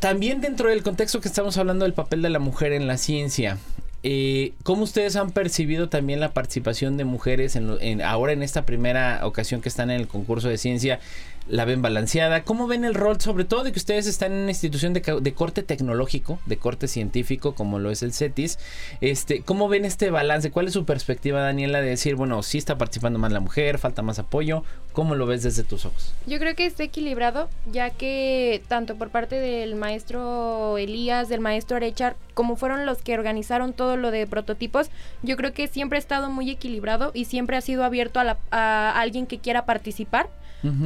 [0.00, 3.58] también dentro del contexto que estamos hablando del papel de la mujer en la ciencia,
[4.06, 9.26] eh, ¿Cómo ustedes han percibido también la participación de mujeres en, ahora en esta primera
[9.26, 11.00] ocasión que están en el concurso de ciencia?
[11.46, 12.42] La ven balanceada?
[12.44, 15.62] ¿Cómo ven el rol, sobre todo de que ustedes están en una institución de, corte
[15.62, 18.58] tecnológico, de corte científico, como lo es el CETIS?
[19.00, 20.50] Este, ¿Cómo ven este balance?
[20.50, 24.02] ¿Cuál es su perspectiva, Daniela, de decir, bueno, sí está participando más la mujer, falta
[24.02, 24.64] más apoyo?
[24.92, 26.14] ¿Cómo lo ves desde tus ojos?
[26.26, 31.76] Yo creo que está equilibrado, ya que tanto por parte del maestro Elías, del maestro
[31.76, 34.90] Arechar, como fueron los que organizaron todo lo de prototipos,
[35.22, 39.00] yo creo que siempre ha estado muy equilibrado y siempre ha sido abierto a, a
[39.00, 40.28] alguien que quiera participar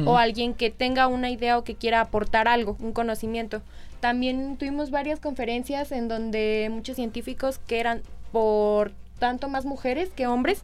[0.05, 3.61] o alguien que tenga una idea o que quiera aportar algo, un conocimiento.
[3.99, 10.27] También tuvimos varias conferencias en donde muchos científicos que eran por tanto más mujeres que
[10.27, 10.63] hombres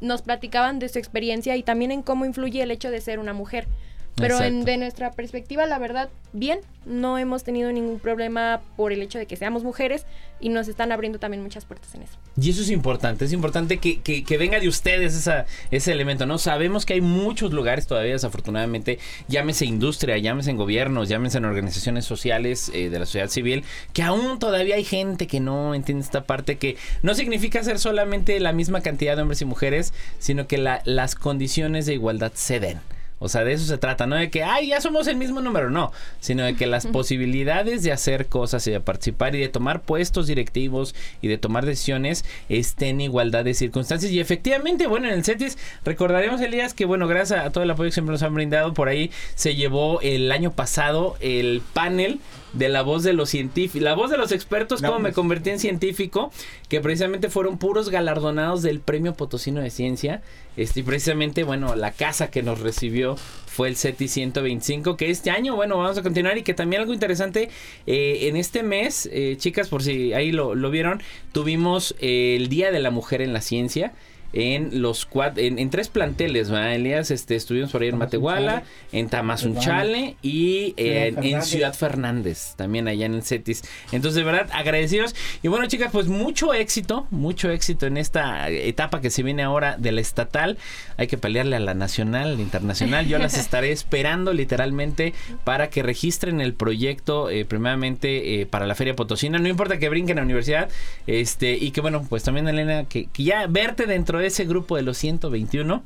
[0.00, 3.32] nos platicaban de su experiencia y también en cómo influye el hecho de ser una
[3.32, 3.68] mujer.
[4.16, 9.00] Pero en, de nuestra perspectiva, la verdad, bien, no hemos tenido ningún problema por el
[9.00, 10.04] hecho de que seamos mujeres
[10.38, 12.18] y nos están abriendo también muchas puertas en eso.
[12.38, 16.38] Y eso es importante, es importante que, que, venga de ustedes esa, ese elemento, ¿no?
[16.38, 18.98] Sabemos que hay muchos lugares todavía, desafortunadamente,
[19.28, 24.02] llámese industria, llámese en gobiernos, llámese en organizaciones sociales eh, de la sociedad civil, que
[24.02, 28.52] aún todavía hay gente que no entiende esta parte, que no significa ser solamente la
[28.52, 32.80] misma cantidad de hombres y mujeres, sino que la, las condiciones de igualdad se den.
[33.22, 35.70] O sea, de eso se trata, no de que, ay, ya somos el mismo número,
[35.70, 39.82] no, sino de que las posibilidades de hacer cosas y de participar y de tomar
[39.82, 44.10] puestos directivos y de tomar decisiones estén en igualdad de circunstancias.
[44.12, 47.88] Y efectivamente, bueno, en el CETIS recordaremos, Elías, que bueno, gracias a todo el apoyo
[47.88, 52.20] que siempre nos han brindado, por ahí se llevó el año pasado el panel
[52.52, 55.58] de la voz de los científicos, la voz de los expertos, cómo me convertí en
[55.58, 56.30] científico,
[56.68, 60.22] que precisamente fueron puros galardonados del Premio Potosino de Ciencia.
[60.56, 65.30] Este, y precisamente, bueno, la casa que nos recibió fue el SETI 125, que este
[65.30, 67.48] año, bueno, vamos a continuar y que también algo interesante,
[67.86, 72.70] eh, en este mes, eh, chicas, por si ahí lo, lo vieron, tuvimos el Día
[72.70, 73.92] de la Mujer en la Ciencia
[74.32, 77.10] en los cuatro, en, tres planteles, ¿verdad, Elías?
[77.10, 83.14] Este, estuvimos por ahí en Matehuala, en Tamazunchale y en Ciudad Fernández, también allá en
[83.14, 83.62] el CETIS.
[83.92, 85.14] Entonces, de verdad, agradecidos.
[85.42, 89.76] Y bueno, chicas, pues mucho éxito, mucho éxito en esta etapa que se viene ahora
[89.78, 90.58] de la estatal.
[90.96, 93.06] Hay que pelearle a la nacional, la internacional.
[93.06, 95.14] Yo las estaré esperando literalmente
[95.44, 99.38] para que registren el proyecto, eh, primeramente eh, para la Feria Potosina.
[99.38, 100.70] No importa que brinquen a la universidad,
[101.06, 104.44] este, y que bueno, pues también, Elena, que, que ya verte dentro de de ese
[104.44, 105.82] grupo de los 121.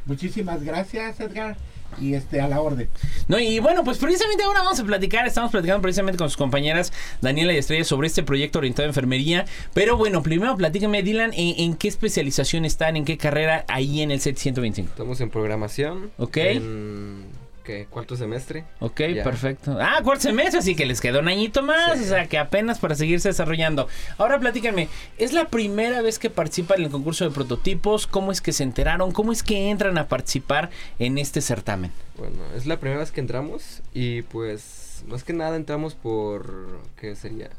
[0.05, 1.57] Muchísimas gracias, Edgar
[1.99, 2.89] y este a la orden.
[3.27, 6.91] No, y bueno, pues precisamente ahora vamos a platicar, estamos platicando precisamente con sus compañeras
[7.21, 11.75] Daniela y Estrella sobre este proyecto orientado a enfermería, pero bueno, primero platícame Dylan en,
[11.75, 14.89] qué especialización están, en qué carrera ahí en el set 125.
[14.89, 16.11] Estamos en programación.
[16.17, 16.37] Ok.
[16.37, 17.87] En ¿Qué?
[17.89, 18.65] ¿Cuarto semestre?
[18.79, 19.77] Ok, perfecto.
[19.79, 22.95] Ah, cuarto semestre, así que les quedó un añito más, o sea, que apenas para
[22.95, 23.87] seguirse desarrollando.
[24.17, 28.05] Ahora platíquenme, ¿es la primera vez que participan en el concurso de prototipos?
[28.05, 29.13] ¿Cómo es que se enteraron?
[29.13, 31.91] ¿Cómo es que entran a participar en este certamen?
[32.17, 36.81] Bueno, es la primera vez que entramos y pues más que nada entramos por...
[36.99, 37.49] ¿Qué sería?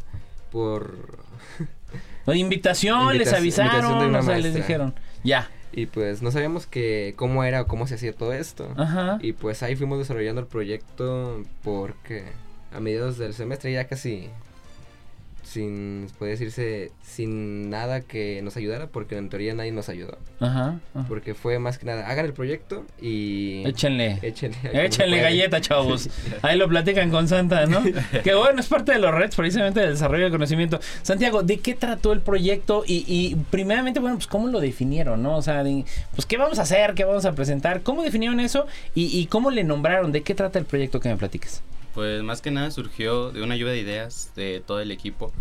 [0.53, 1.19] Por...
[2.35, 5.51] invitación, les avisaron, o sea, les dijeron, ya.
[5.77, 8.73] Y pues no sabíamos que cómo era o cómo se hacía todo esto.
[8.77, 9.19] Ajá.
[9.21, 12.25] Y pues ahí fuimos desarrollando el proyecto porque
[12.73, 14.31] a mediados del semestre ya casi
[15.45, 20.19] sin, puede decirse, sin nada que nos ayudara, porque en teoría nadie nos ayudó.
[20.41, 23.63] Ajá, Porque fue más que nada, hagan el proyecto y...
[23.67, 24.19] Échenle.
[24.23, 24.59] Échenle.
[24.85, 26.09] Échenle galleta, chavos.
[26.43, 27.83] Ahí lo platican con Santa, ¿no?
[28.25, 30.81] que bueno, es parte de los redes precisamente del desarrollo del conocimiento.
[31.03, 32.85] Santiago, ¿de qué trató el proyecto?
[32.87, 35.37] Y, y primeramente, bueno, pues cómo lo definieron, ¿no?
[35.37, 35.63] O sea,
[36.15, 39.51] pues qué vamos a hacer, qué vamos a presentar, cómo definieron eso y, y cómo
[39.51, 41.63] le nombraron, ¿de qué trata el proyecto que me platiques?
[41.95, 45.33] Pues más que nada surgió de una lluvia de ideas de todo el equipo,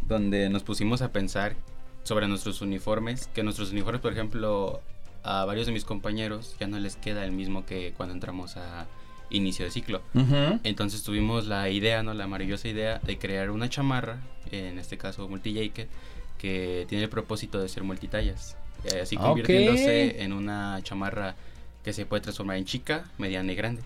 [0.00, 1.54] donde nos pusimos a pensar
[2.02, 4.80] sobre nuestros uniformes, que nuestros uniformes, por ejemplo,
[5.22, 8.86] a varios de mis compañeros ya no les queda el mismo que cuando entramos a
[9.28, 10.00] inicio de ciclo.
[10.64, 12.14] Entonces tuvimos la idea, ¿no?
[12.14, 15.70] La maravillosa idea de crear una chamarra, en este caso multi
[16.38, 18.56] que tiene el propósito de ser multitallas.
[19.02, 21.36] Así convirtiéndose en una chamarra
[21.84, 23.82] que se puede transformar en chica, mediana y grande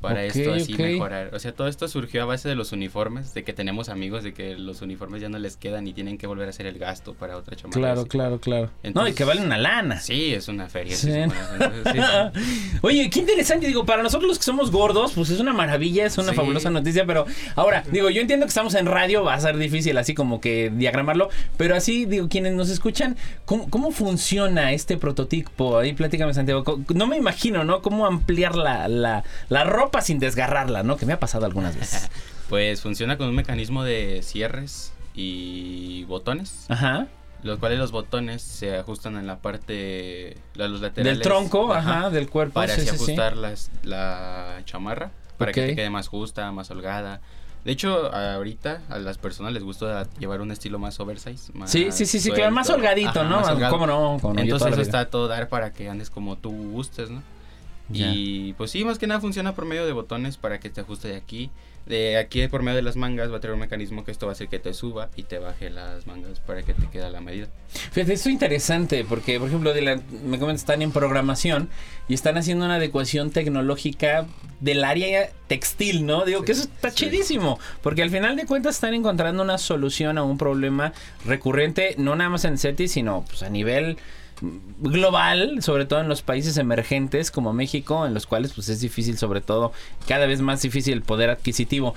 [0.00, 1.34] para esto así mejorar.
[1.34, 4.32] O sea, todo esto surgió a base de los uniformes, de que tenemos amigos de
[4.32, 7.14] que los uniformes ya no les quedan y tienen que volver a hacer el gasto
[7.14, 7.80] para otra chamarra.
[7.80, 8.70] Claro, claro, claro.
[8.94, 10.00] no, y que vale una lana.
[10.00, 10.96] Sí, es una feria.
[12.82, 13.66] Oye, qué interesante.
[13.66, 17.04] Digo, para nosotros los que somos gordos, pues es una maravilla, es una fabulosa noticia,
[17.06, 20.40] pero ahora, digo, yo entiendo que estamos en radio, va a ser difícil así como
[20.40, 25.78] que diagramarlo, pero así, digo, quienes nos escuchan, ¿cómo, cómo funciona este prototipo?
[25.78, 26.80] Ahí platícame, Santiago.
[26.94, 27.82] No me imagino, ¿no?
[27.82, 30.96] Cómo ampliar la, la, la ropa sin desgarrarla, ¿no?
[30.96, 32.10] Que me ha pasado algunas veces.
[32.48, 36.66] pues funciona con un mecanismo de cierres y botones.
[36.68, 37.08] Ajá.
[37.42, 41.18] Los cuales los botones se ajustan en la parte, los laterales.
[41.18, 42.54] Del tronco, ajá, del cuerpo.
[42.54, 47.20] Para así ajustar la chamarra, para que te quede más justa, más holgada.
[47.64, 51.52] De hecho, ahorita a las personas les gusta llevar un estilo más oversize.
[51.52, 53.42] Más sí, sí, sí, sí, claro, más holgadito, ¿no?
[53.68, 54.18] ¿Cómo no?
[54.36, 57.22] Entonces eso está todo dar para que andes como tú gustes, ¿no?
[57.90, 61.08] Y pues sí, más que nada funciona por medio de botones para que te ajuste
[61.08, 61.50] de aquí.
[61.86, 64.32] De aquí por medio de las mangas va a tener un mecanismo que esto va
[64.32, 67.10] a hacer que te suba y te baje las mangas para que te quede a
[67.10, 67.48] la medida.
[67.92, 71.70] Fíjate, esto es interesante porque, por ejemplo, de la, me comentan, están en programación
[72.06, 74.26] y están haciendo una adecuación tecnológica
[74.60, 76.26] del área textil, ¿no?
[76.26, 80.24] Digo que eso está chidísimo, porque al final de cuentas están encontrando una solución a
[80.24, 80.92] un problema
[81.24, 83.96] recurrente, no nada más en CETI, sino pues a nivel
[84.80, 89.18] global, sobre todo en los países emergentes como México, en los cuales pues es difícil,
[89.18, 89.72] sobre todo,
[90.06, 91.94] cada vez más difícil el poder adquisitivo.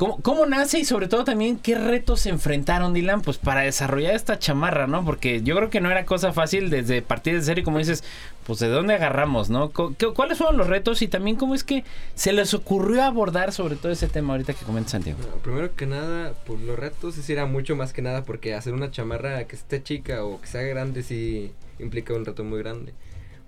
[0.00, 4.14] ¿Cómo, ¿Cómo nace y sobre todo también qué retos se enfrentaron, Dylan, pues para desarrollar
[4.14, 5.04] esta chamarra, ¿no?
[5.04, 8.02] Porque yo creo que no era cosa fácil desde partir de serie, como dices,
[8.46, 9.70] pues de dónde agarramos, ¿no?
[9.70, 11.84] ¿Cuáles fueron los retos y también cómo es que
[12.14, 15.18] se les ocurrió abordar sobre todo ese tema ahorita que comenta Santiago?
[15.20, 18.72] Bueno, primero que nada, pues los retos sí era mucho más que nada porque hacer
[18.72, 22.94] una chamarra que esté chica o que sea grande sí implica un reto muy grande.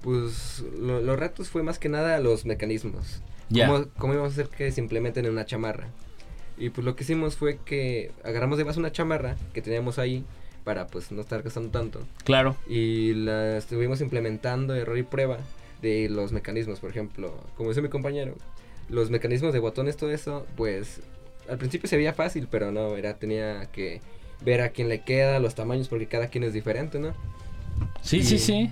[0.02, 3.22] Pues lo- los retos fue más que nada los mecanismos.
[3.48, 3.68] Ya.
[3.68, 5.88] ¿Cómo, cómo íbamos a hacer que se implementen en una chamarra?
[6.58, 10.24] Y pues lo que hicimos fue que agarramos de base una chamarra que teníamos ahí
[10.64, 12.00] para pues no estar gastando tanto.
[12.24, 12.56] Claro.
[12.68, 15.38] Y la estuvimos implementando error y prueba
[15.80, 18.36] de los mecanismos, por ejemplo, como dice mi compañero,
[18.88, 21.00] los mecanismos de botones, todo eso, pues
[21.48, 24.00] al principio se veía fácil, pero no, era tenía que
[24.44, 27.12] ver a quién le queda, los tamaños, porque cada quien es diferente, ¿no?
[28.02, 28.70] Sí, Y sí, sí.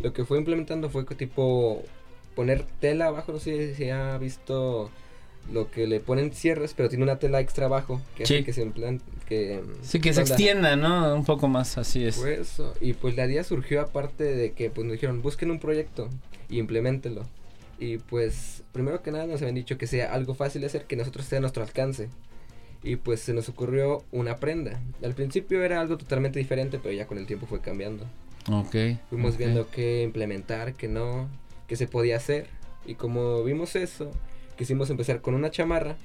[0.00, 1.82] Lo que fue implementando fue tipo
[2.34, 4.90] poner tela abajo, no sé si ha visto
[5.52, 8.44] lo que le ponen cierres, pero tiene una tela extra abajo que hace Sí.
[8.44, 10.34] que se implan- que Sí, que se anda.
[10.34, 11.14] extienda, ¿no?
[11.14, 12.16] Un poco más, así es.
[12.16, 12.72] Fue eso.
[12.80, 16.08] Y pues la idea surgió aparte de que pues nos dijeron, busquen un proyecto
[16.48, 17.24] y implementenlo.
[17.78, 20.96] Y pues primero que nada nos habían dicho que sea algo fácil de hacer, que
[20.96, 22.08] nosotros esté a nuestro alcance.
[22.82, 24.80] Y pues se nos ocurrió una prenda.
[25.02, 28.04] Al principio era algo totalmente diferente, pero ya con el tiempo fue cambiando.
[28.50, 28.76] Ok.
[29.08, 29.38] Fuimos ok.
[29.38, 31.28] viendo qué implementar, qué no,
[31.66, 32.46] qué se podía hacer.
[32.86, 34.10] Y como vimos eso,
[34.56, 35.96] quisimos empezar con una chamarra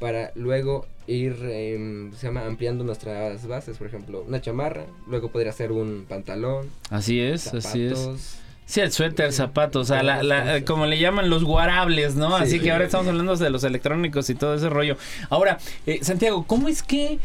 [0.00, 5.52] para luego ir em, se llama ampliando nuestras bases, por ejemplo, una chamarra, luego podría
[5.52, 8.40] ser un pantalón, Así es, así es.
[8.66, 12.38] Sí, el suéter, zapatos, o sea, la, la- como le llaman los guarables, ¿no?
[12.38, 12.44] Sí.
[12.44, 14.96] Así que ahora estamos hablando de los electrónicos y todo ese rollo.
[15.28, 17.18] Ahora, eh, Santiago, ¿cómo es que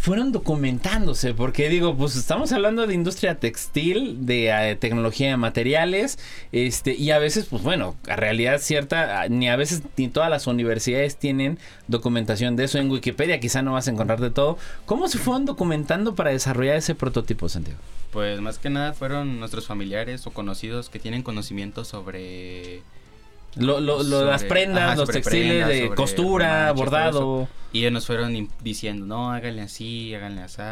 [0.00, 1.34] fueron documentándose?
[1.34, 6.18] Porque digo, pues estamos hablando de industria textil, de eh, tecnología de materiales,
[6.52, 10.46] este, y a veces, pues bueno, a realidad cierta, ni a veces ni todas las
[10.46, 12.78] universidades tienen documentación de eso.
[12.78, 14.56] En Wikipedia quizá no vas a encontrar de todo.
[14.86, 17.78] ¿Cómo se fueron documentando para desarrollar ese prototipo, Santiago?
[18.10, 22.82] Pues más que nada fueron nuestros familiares o conocidos que tienen conocimiento sobre...
[23.56, 27.48] Lo, lo, lo- las Sobre- prendas, ajá, los textiles prendas, de costura, bordado.
[27.72, 30.62] Y ellos nos fueron diciendo, no, háganle así, háganle así.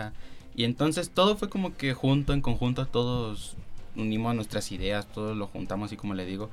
[0.55, 3.57] Y entonces todo fue como que junto, en conjunto, todos
[3.97, 6.51] unimos nuestras ideas, todos lo juntamos así como le digo.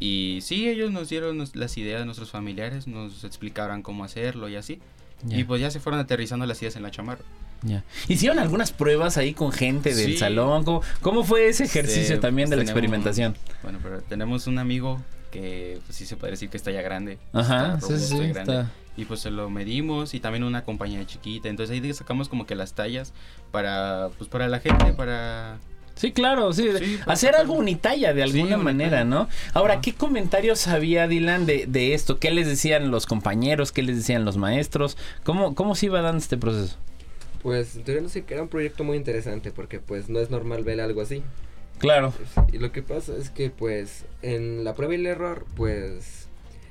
[0.00, 4.48] Y sí, ellos nos dieron nos- las ideas de nuestros familiares, nos explicaron cómo hacerlo
[4.48, 4.80] y así.
[5.24, 7.22] Ya, Y pues ya se fueron aterrizando las ideas en la chamarra.
[7.62, 7.82] ya.
[8.08, 10.16] Hicieron algunas pruebas ahí con gente del Sí.
[10.18, 10.64] salón.
[10.64, 13.36] ¿Cómo, cómo fue ese ejercicio Este, también de la pues, tenemos- experimentación?
[13.62, 15.00] Bueno, pero tenemos un amigo
[15.34, 17.18] que pues, sí se puede decir que está ya grande.
[17.32, 18.40] Ajá, está sí, sí, y sí, grande.
[18.40, 18.72] está.
[18.96, 21.48] Y pues se lo medimos y también una compañía chiquita.
[21.48, 23.12] Entonces ahí sacamos como que las tallas
[23.50, 25.58] para, pues para la gente, para...
[25.96, 26.68] Sí, claro, sí.
[27.06, 27.38] Hacer sacarlo.
[27.40, 28.62] algo unitalla de Sí, alguna unitalla.
[28.64, 29.28] manera, ¿no?
[29.52, 29.80] Ahora.
[29.80, 32.18] ¿qué comentarios había, Dylan, de, de esto?
[32.18, 33.72] ¿Qué les decían los compañeros?
[33.72, 34.96] ¿Qué les decían los maestros?
[35.24, 36.76] ¿Cómo, cómo se iba dando este proceso?
[37.42, 40.64] Pues teoría no sé que era un proyecto muy interesante porque pues no es normal
[40.64, 41.22] ver algo así.
[41.84, 42.12] Claro.
[42.52, 46.28] Y lo que pasa es que pues en la prueba y el error pues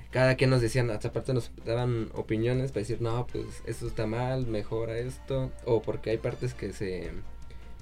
[0.09, 4.05] cada quien nos decían, hasta aparte nos daban opiniones para decir, no, pues esto está
[4.05, 7.11] mal, mejora esto, o porque hay partes que se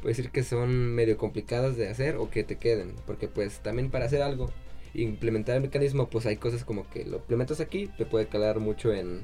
[0.01, 3.91] puede decir que son medio complicadas de hacer o que te queden, porque pues también
[3.91, 4.49] para hacer algo,
[4.93, 8.93] implementar el mecanismo, pues hay cosas como que lo implementas aquí, te puede calar mucho
[8.93, 9.21] en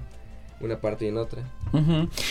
[0.59, 1.43] una parte y en otra.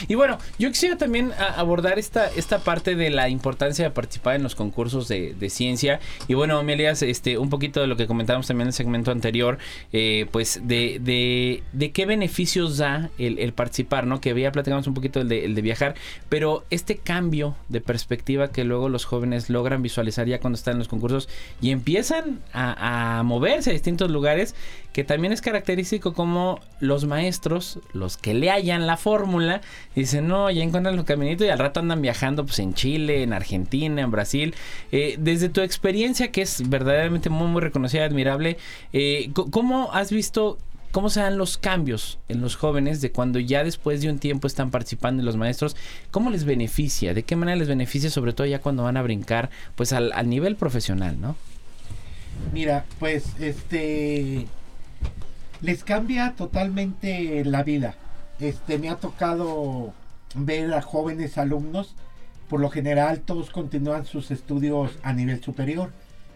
[0.09, 4.43] Y bueno, yo quisiera también abordar esta, esta parte de la importancia de participar en
[4.43, 6.01] los concursos de, ciencia.
[6.27, 9.59] Y bueno, Amelias, este, un poquito de lo que comentábamos también en el segmento anterior,
[9.93, 14.21] eh, pues de, de, de qué beneficios da el, participar, ¿no?
[14.21, 15.95] Que ya platicamos un poquito el de, viajar,
[16.29, 20.79] pero este cambio de perspectiva que luego los jóvenes logran visualizar ya cuando están en
[20.79, 21.29] los concursos
[21.61, 24.55] y empiezan a moverse a distintos lugares,
[24.97, 29.61] que también es característico como los maestros, los que le hallan la fórmula,
[29.95, 33.33] dicen, no, ya encuentran los caminitos y al rato andan viajando pues en Chile, en
[33.33, 34.55] Argentina, en Brasil.
[34.93, 38.57] Eh, desde tu experiencia, que es verdaderamente muy, muy reconocida y admirable,
[38.93, 40.59] eh, ¿cómo has visto
[40.93, 44.47] cómo se dan los cambios en los jóvenes de cuando ya después de un tiempo
[44.47, 45.77] están participando en los maestros?
[46.11, 47.15] ¿Cómo les beneficia?
[47.15, 50.29] ¿De qué manera les beneficia, sobre todo ya cuando van a brincar pues al, al
[50.29, 51.37] nivel profesional, ¿no?
[52.53, 54.47] Mira, pues este
[55.61, 57.95] les cambia totalmente la vida.
[58.41, 59.95] Este me ha tocado
[60.35, 61.95] ver a jóvenes alumnos,
[62.49, 65.91] por lo general todos continúan sus estudios a nivel superior.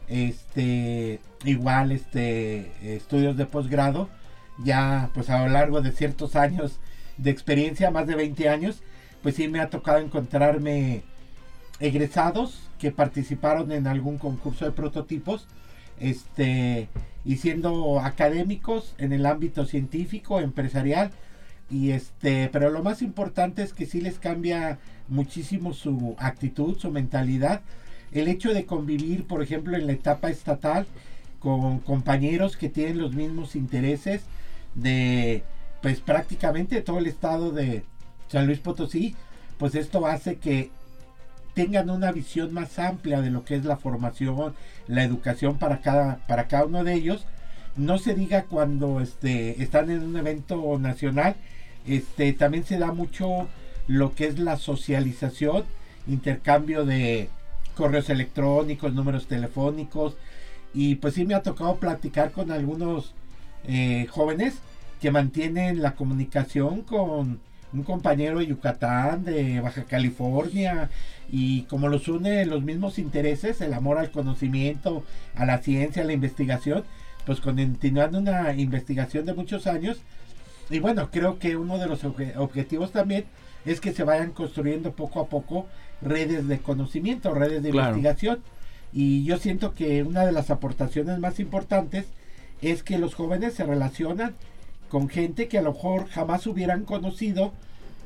[0.08, 4.08] Este igual este estudios de posgrado,
[4.64, 6.80] ya pues a lo largo de ciertos años
[7.18, 8.82] de experiencia, más de 20 años,
[9.22, 11.02] pues sí me ha tocado encontrarme
[11.80, 15.46] egresados que participaron en algún concurso de prototipos
[15.98, 16.88] este
[17.26, 21.10] y siendo académicos en el ámbito científico, empresarial,
[21.70, 26.90] Y este, pero lo más importante es que sí les cambia muchísimo su actitud, su
[26.90, 27.62] mentalidad.
[28.12, 30.86] El hecho de convivir, por ejemplo, en la etapa estatal
[31.38, 34.22] con compañeros que tienen los mismos intereses
[34.74, 35.42] de
[35.80, 37.84] pues prácticamente todo el estado de
[38.28, 39.16] San Luis Potosí,
[39.58, 40.70] pues esto hace que
[41.54, 44.54] tengan una visión más amplia de lo que es la formación,
[44.86, 47.26] la educación para cada, para cada uno de ellos.
[47.76, 51.36] No se diga cuando este, están en un evento nacional,
[51.86, 53.48] este, también se da mucho
[53.86, 55.64] lo que es la socialización,
[56.06, 57.28] intercambio de
[57.74, 60.16] correos electrónicos, números telefónicos,
[60.74, 63.14] y pues sí me ha tocado platicar con algunos
[63.64, 64.58] eh, jóvenes
[65.00, 67.40] que mantienen la comunicación con
[67.72, 70.90] un compañero de Yucatán, de Baja California,
[71.30, 75.04] y como los une los mismos intereses, el amor al conocimiento,
[75.34, 76.84] a la ciencia, a la investigación,
[77.24, 80.00] pues continuando una investigación de muchos años.
[80.70, 83.24] Y bueno, creo que uno de los objetivos también
[83.64, 85.66] es que se vayan construyendo poco a poco
[86.00, 88.40] redes de conocimiento, redes de investigación.
[88.92, 92.06] Y yo siento que una de las aportaciones más importantes
[92.62, 94.34] es que los jóvenes se relacionan
[94.88, 97.52] con gente que a lo mejor jamás hubieran conocido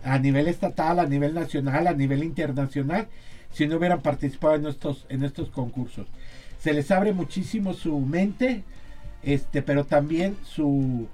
[0.03, 3.09] a nivel estatal, a nivel nacional, a nivel internacional,
[3.53, 6.07] si no hubieran participado en estos, en estos concursos.
[6.59, 8.65] Se les abre muchísimo su mente,
[9.23, 11.09] este, pero también su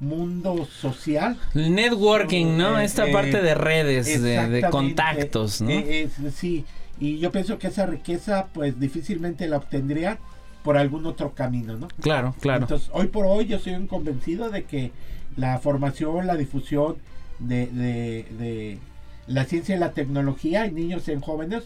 [0.00, 1.36] mundo social.
[1.54, 2.78] Networking, ¿no?
[2.78, 5.70] Eh, Esta eh, parte de redes, de, contactos, ¿no?
[5.70, 6.64] Eh, sí,
[7.00, 10.18] y yo pienso que esa riqueza pues difícilmente la obtendría
[10.62, 11.88] por algún otro camino, ¿no?
[12.00, 12.62] Claro, claro.
[12.62, 14.92] Entonces, hoy por hoy yo soy un convencido de que
[15.36, 16.96] la formación, la difusión
[17.38, 18.78] de, de, de
[19.26, 21.64] la ciencia y la tecnología en niños y en jóvenes,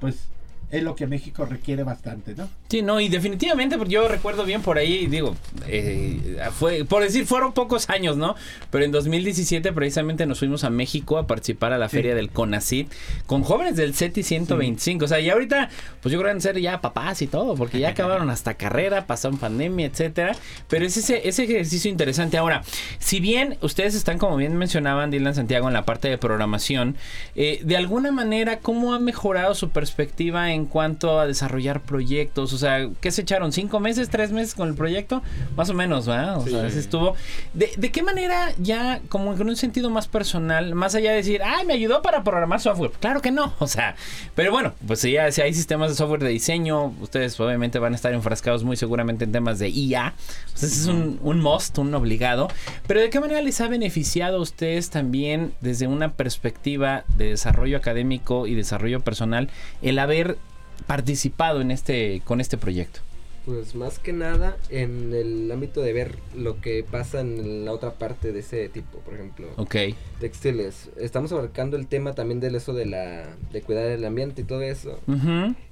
[0.00, 0.28] pues
[0.70, 2.48] es lo que México requiere bastante, ¿no?
[2.68, 5.34] Sí, no, y definitivamente, porque yo recuerdo bien por ahí, digo,
[5.66, 8.34] eh, fue, por decir, fueron pocos años, ¿no?
[8.70, 11.96] Pero en 2017 precisamente nos fuimos a México a participar a la Sí.
[11.96, 12.92] feria del CONACIT
[13.26, 15.06] con jóvenes del CETI 125.
[15.06, 15.70] O sea, y ahorita,
[16.02, 18.54] pues yo creo que van a ser ya papás y todo, porque ya acabaron hasta
[18.54, 20.36] carrera, pasaron pandemia, etcétera.
[20.68, 22.36] Pero es ese, ese ejercicio interesante.
[22.36, 22.62] Ahora,
[22.98, 26.96] si bien ustedes están, como bien mencionaban, Dylan Santiago, en la parte de programación,
[27.36, 32.52] eh, de alguna manera, ¿cómo ha mejorado su perspectiva en cuanto a desarrollar proyectos?
[32.52, 33.52] O sea, ¿qué se echaron?
[33.52, 35.22] ¿Cinco meses, tres meses con el proyecto?
[35.56, 36.38] Más o menos, ¿verdad?
[36.38, 37.14] O sea, así estuvo.
[37.54, 41.40] ¿De, de qué manera ya, como en un sentido más personal, más allá de decir,
[41.44, 42.92] ay, me ayudó para programar software?
[43.00, 43.96] Claro que no, o sea,
[44.34, 47.96] pero bueno, pues ya, si hay sistemas de software de diseño, ustedes obviamente van a
[47.96, 50.14] estar enfrascados muy seguramente en temas de IA.
[50.54, 52.48] O sea, ese es un, un must, un obligado.
[52.86, 57.76] Pero ¿de qué manera les ha beneficiado a ustedes también desde una perspectiva de desarrollo
[57.76, 59.48] académico y desarrollo personal
[59.82, 60.38] el haber
[60.86, 63.00] participado en este con este proyecto?
[63.44, 67.94] Pues más que nada en el ámbito de ver lo que pasa en la otra
[67.94, 69.74] parte de ese tipo, por ejemplo, Ok.
[70.20, 70.90] textiles.
[70.98, 74.60] Estamos abarcando el tema también del eso de la de cuidar el ambiente y todo
[74.60, 75.00] eso.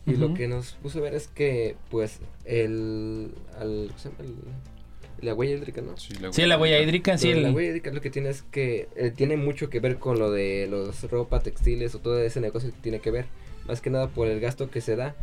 [0.07, 4.20] Y lo que nos puso a ver es que pues el al ¿cómo se llama?
[4.24, 4.36] El-
[5.26, 5.96] la huella hídrica, ¿no?
[5.96, 7.32] Sí, Sí, la huella hídrica, sí.
[7.34, 10.18] La el- huella hídrica lo que tiene es que eh, tiene mucho que ver con
[10.18, 13.24] lo de los ropa, textiles o todo ese negocio que tiene que ver.
[13.66, 15.14] Más que nada por el gasto que se da.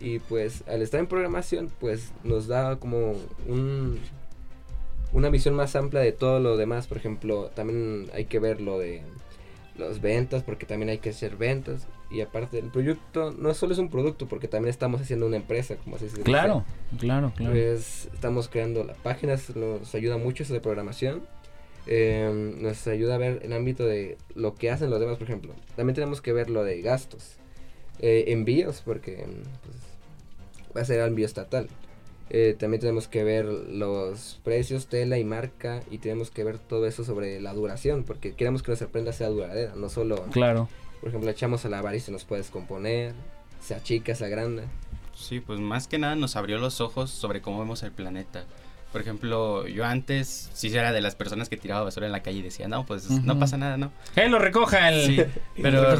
[0.00, 3.14] Y pues al estar en programación, pues nos da como
[3.48, 3.98] un,
[5.12, 6.86] una visión más amplia de todo lo demás.
[6.86, 9.02] Por ejemplo, también hay que ver lo de
[9.78, 11.86] las ventas, porque también hay que hacer ventas.
[12.10, 15.76] Y aparte, el proyecto no solo es un producto, porque también estamos haciendo una empresa,
[15.76, 16.22] como así se dice.
[16.22, 16.64] Claro,
[16.98, 17.52] claro, claro.
[17.52, 21.22] Pues estamos creando las páginas, nos ayuda mucho eso de programación.
[21.86, 25.54] Eh, nos ayuda a ver el ámbito de lo que hacen los demás, por ejemplo.
[25.76, 27.36] También tenemos que ver lo de gastos,
[28.00, 29.24] eh, envíos, porque
[29.64, 29.76] pues,
[30.76, 31.68] va a ser envío estatal.
[32.30, 36.86] Eh, también tenemos que ver los precios, tela y marca, y tenemos que ver todo
[36.86, 40.68] eso sobre la duración, porque queremos que nuestra prenda sea duradera, no solo, Claro.
[41.00, 43.12] por ejemplo, echamos a lavar y se nos puede descomponer,
[43.60, 44.64] se achica, se agranda.
[45.14, 48.44] Sí, pues más que nada nos abrió los ojos sobre cómo vemos el planeta.
[48.94, 52.38] Por ejemplo, yo antes sí era de las personas que tiraba basura en la calle
[52.38, 53.90] y decía, no, pues no pasa nada, ¿no?
[54.14, 55.20] Que lo recoja el, Sí,
[55.60, 55.96] pero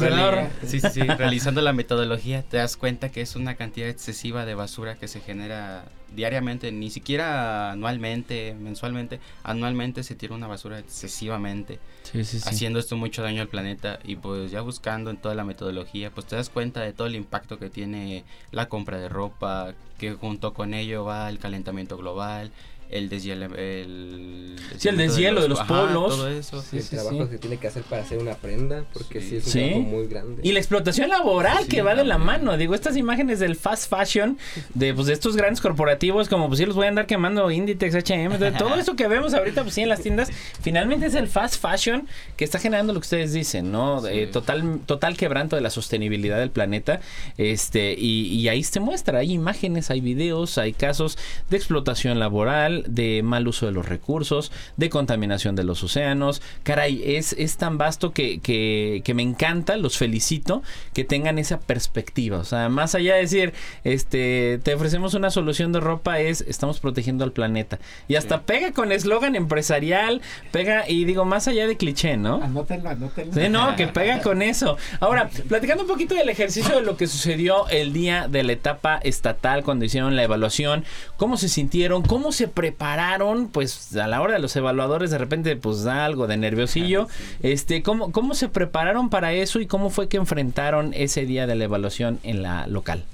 [0.65, 4.55] sí, sí, sí, realizando la metodología te das cuenta que es una cantidad excesiva de
[4.55, 5.83] basura que se genera
[6.15, 12.47] diariamente, ni siquiera anualmente, mensualmente, anualmente se tira una basura excesivamente, Sí, sí, sí.
[12.47, 16.27] haciendo esto mucho daño al planeta y pues ya buscando en toda la metodología, pues
[16.27, 20.53] te das cuenta de todo el impacto que tiene la compra de ropa, que junto
[20.53, 22.51] con ello va el calentamiento global,
[22.89, 26.15] el deshielo, el, Sí, el deshielo de los ajá, polos.
[26.15, 26.61] todo eso.
[26.61, 27.29] Sí, el sí, trabajo sí.
[27.31, 29.35] que tiene que hacer para hacer una prenda, porque sí, Sí.
[29.37, 29.59] es un Sí.
[29.59, 30.41] trabajo muy grande.
[30.43, 32.57] Y la explotación laboral Sí, que va de la mano.
[32.57, 34.37] Digo, estas imágenes del fast fashion,
[34.73, 37.95] de, pues, de estos grandes corporativos, como pues sí los voy a andar quemando Inditex,
[37.95, 40.29] H&M, de todo eso que vemos ahorita pues sí en las tiendas,
[40.61, 42.07] finalmente es el fast fashion
[42.37, 44.01] que está generando lo que ustedes dicen, ¿no?
[44.01, 44.07] Sí.
[44.11, 46.99] Eh, total, total quebranto de la sostenibilidad del planeta.
[47.37, 51.17] Este, y, y ahí se muestra, hay imágenes, hay videos, hay casos
[51.49, 56.41] de explotación laboral, de mal uso de los recursos, de contaminación de los océanos.
[56.63, 60.63] Caray, es, es tan vasto que, que, que me encanta, los felicito,
[60.93, 62.37] que tengan esa perspectiva.
[62.39, 63.53] O sea, más allá de decir,
[63.83, 67.79] este, te ofrecemos una solución de ropa, es estamos protegiendo al planeta.
[68.07, 68.41] Y hasta Sí.
[68.45, 70.21] pega con eslogan empresarial,
[70.51, 72.41] pega, y digo, más allá de cliché, ¿no?
[72.43, 73.33] Anótenlo, anótenlo.
[73.33, 74.77] Sí, no, que pega con eso.
[74.99, 78.97] Ahora, platicando un poquito del ejercicio de lo que sucedió el día de la etapa
[78.97, 80.83] estatal cuando hicieron la evaluación,
[81.17, 85.55] cómo se sintieron, cómo se prepararon, pues a la hora de los evaluadores de repente
[85.55, 87.07] pues da algo de nerviosillo,
[87.43, 91.53] este, cómo, cómo se prepararon para eso y cómo fue que enfrentaron ese día de
[91.53, 93.05] la evaluación en la local.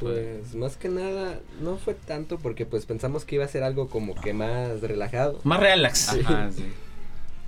[0.00, 3.88] Pues más que nada no fue tanto porque pues pensamos que iba a ser algo
[3.88, 5.38] como que más relajado.
[5.44, 6.08] Más relax.
[6.08, 6.64] Ajá, sí.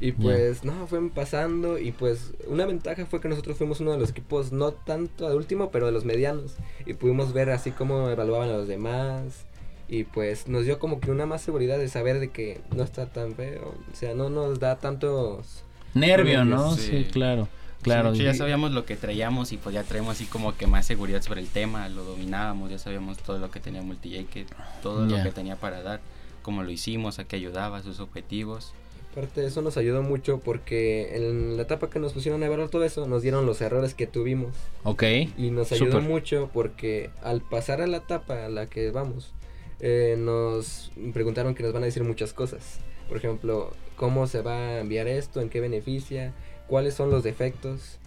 [0.00, 3.98] Y pues no, fueron pasando y pues una ventaja fue que nosotros fuimos uno de
[3.98, 6.54] los equipos no tanto de último, pero de los medianos.
[6.86, 9.47] Y pudimos ver así cómo evaluaban a los demás.
[9.88, 13.06] Y pues nos dio como que una más seguridad de saber de que no está
[13.06, 13.74] tan feo.
[13.92, 15.64] O sea, no nos da tantos...
[15.94, 16.74] Nervio, ¿no?
[16.76, 16.82] Sí.
[16.90, 17.48] Sí, claro.
[17.82, 18.14] Claro.
[18.14, 21.22] Sí, ya sabíamos lo que traíamos y pues ya traemos así como que más seguridad
[21.22, 24.46] sobre el tema, lo dominábamos, ya sabíamos todo lo que tenía Multijake,
[24.82, 25.18] todo Ya.
[25.18, 26.00] lo que tenía para dar,
[26.42, 28.72] cómo lo hicimos, a qué ayudaba, sus objetivos.
[29.12, 32.68] Aparte de eso nos ayudó mucho porque en la etapa que nos pusieron a evaluar
[32.68, 34.54] todo eso nos dieron los errores que tuvimos.
[34.82, 35.04] Ok.
[35.38, 36.08] Y nos ayudó Súper.
[36.08, 39.32] mucho porque al pasar a la etapa a la que vamos,
[39.80, 42.80] eh, nos preguntaron que nos van a decir muchas cosas.
[43.08, 46.32] Por ejemplo, cómo se va a enviar esto, en qué beneficia,
[46.66, 47.98] cuáles son los defectos,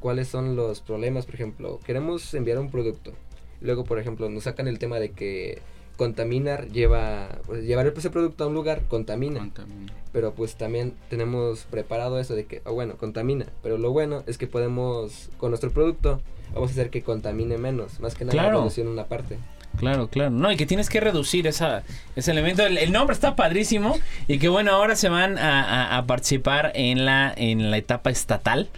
[0.00, 1.26] cuáles son los problemas.
[1.26, 3.12] Por ejemplo, queremos enviar un producto.
[3.60, 5.60] Luego, por ejemplo, nos sacan el tema de que
[5.96, 9.92] contaminar lleva, pues, llevar ese producto a un lugar contamina Contamina.
[10.12, 14.38] pero pues también tenemos preparado eso de que, ah, bueno, contamina, pero lo bueno es
[14.38, 16.22] que podemos, con nuestro producto,
[16.54, 18.58] vamos a hacer que contamine menos, más que nada Claro.
[18.60, 19.36] reducir una parte.
[19.80, 20.28] Claro, claro.
[20.30, 21.82] No, y que tienes que reducir esa,
[22.14, 22.64] ese elemento.
[22.66, 25.62] El, nombre está padrísimo y que bueno, ahora se van a,
[25.94, 28.68] a- a participar en la, en la etapa estatal.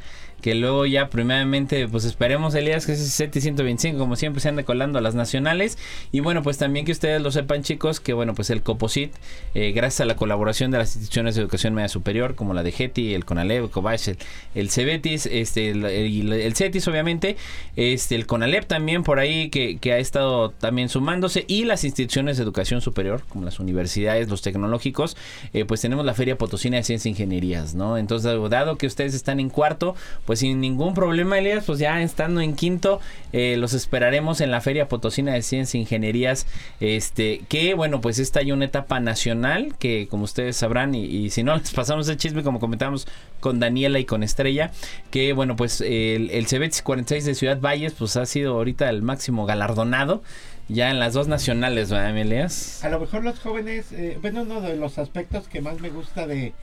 [0.42, 4.64] Que luego ya primeramente, pues esperemos, Elías, que ese SETI 125, como siempre, se ande
[4.64, 5.78] colando a las nacionales.
[6.10, 9.12] Y bueno, pues también que ustedes lo sepan, chicos, que bueno, pues el COPOSIT,
[9.54, 12.72] eh, gracias a la colaboración de las instituciones de educación media superior, como la de
[12.72, 14.18] GETI, el CONALEP, el COBACH, el,
[14.56, 17.36] el CEBETIS, este, el, el- CETIS, obviamente,
[17.76, 22.36] este, el CONALEP también por ahí, que, que ha estado también sumándose, y las instituciones
[22.36, 25.16] de educación superior, como las universidades, los tecnológicos,
[25.54, 27.96] eh, pues tenemos la Feria Potosina de Ciencia e Ingenierías, ¿no?
[27.96, 29.94] Entonces, dado que ustedes están en cuarto,
[30.26, 33.00] pues sin ningún problema, Elías, pues ya estando en quinto,
[33.32, 36.46] eh, los esperaremos en la Feria Potosina de Ciencia e Ingenierías,
[36.80, 41.42] este, que bueno, pues esta hay una etapa nacional, que como ustedes sabrán, y, si
[41.42, 43.06] no, les pasamos el chisme, como comentamos
[43.40, 44.70] con Daniela y con Estrella,
[45.10, 49.02] que bueno, pues el, el CEBETS 46 de Ciudad Valles, pues ha sido ahorita el
[49.02, 50.22] máximo galardonado,
[50.68, 52.84] ya en las dos nacionales, ¿verdad, Elías?
[52.84, 56.26] A lo mejor los jóvenes, eh, bueno, uno de los aspectos que más me gusta
[56.26, 56.54] de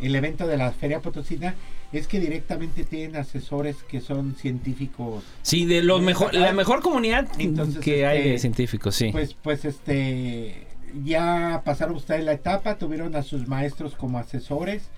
[0.00, 1.54] el evento de la Feria Potosina
[1.92, 5.24] es que directamente tienen asesores que son científicos.
[5.42, 9.10] Sí, de los mejor, la mejor comunidad Entonces, que hay de este, científicos, sí.
[9.10, 10.66] Pues, pues este,
[11.04, 14.88] ya pasaron ustedes la etapa, tuvieron a sus maestros como asesores,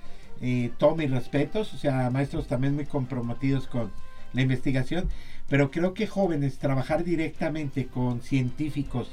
[0.43, 3.91] eh, todo mis respetos, o sea, maestros también muy comprometidos con
[4.35, 5.09] la investigación,
[5.49, 9.13] pero creo que jóvenes trabajar directamente con científicos,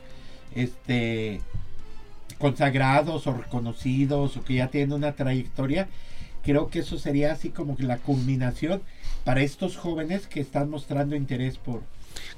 [0.54, 1.42] este,
[2.40, 5.88] consagrados o reconocidos o que ya tienen una trayectoria,
[6.50, 8.82] creo que eso sería así como que la culminación
[9.24, 11.84] para estos jóvenes que están mostrando interés por,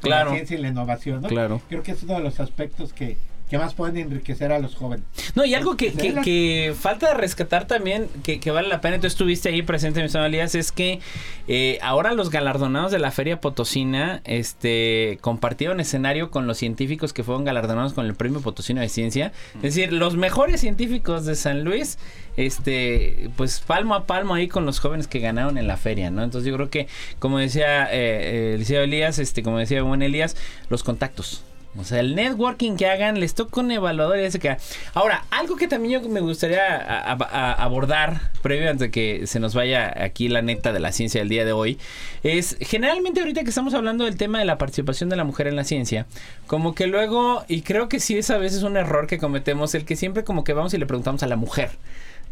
[0.02, 0.32] Claro.
[0.32, 1.30] la ciencia y la innovación, ¿no?
[1.30, 1.62] Claro.
[1.70, 3.16] Creo que es uno de los aspectos que,
[3.52, 5.06] que más pueden enriquecer a los jóvenes.
[5.36, 9.62] No, y algo que, falta rescatar también, que, que vale la pena, tú estuviste ahí
[9.62, 11.02] presente, mi estimado Elías, es que
[11.50, 17.26] eh, ahora los galardonados de la Feria Potosina este, compartieron escenario con los científicos que
[17.26, 19.34] fueron galardonados con el Premio Potosino de Ciencia.
[19.56, 21.98] Es decir, los mejores científicos de San Luis,
[22.38, 26.24] este, pues palmo a palmo ahí con los jóvenes que ganaron en la feria, ¿no?
[26.24, 26.88] Entonces yo creo que,
[27.20, 30.38] como decía eh, eh, el Elías, este, como decía buen Elías,
[30.70, 31.44] los contactos.
[31.78, 34.58] O sea, el networking que hagan, les toca un evaluador y que...
[34.94, 39.94] Ahora, algo que también yo me gustaría abordar, previo antes de que se nos vaya
[40.04, 41.80] aquí la neta de la ciencia del día de hoy,
[42.24, 45.56] es generalmente ahorita que estamos hablando del tema de la participación de la mujer en
[45.56, 46.08] la ciencia,
[46.46, 49.86] como que luego, y creo que sí es a veces un error que cometemos, el
[49.86, 51.70] que siempre como que vamos y le preguntamos a la mujer.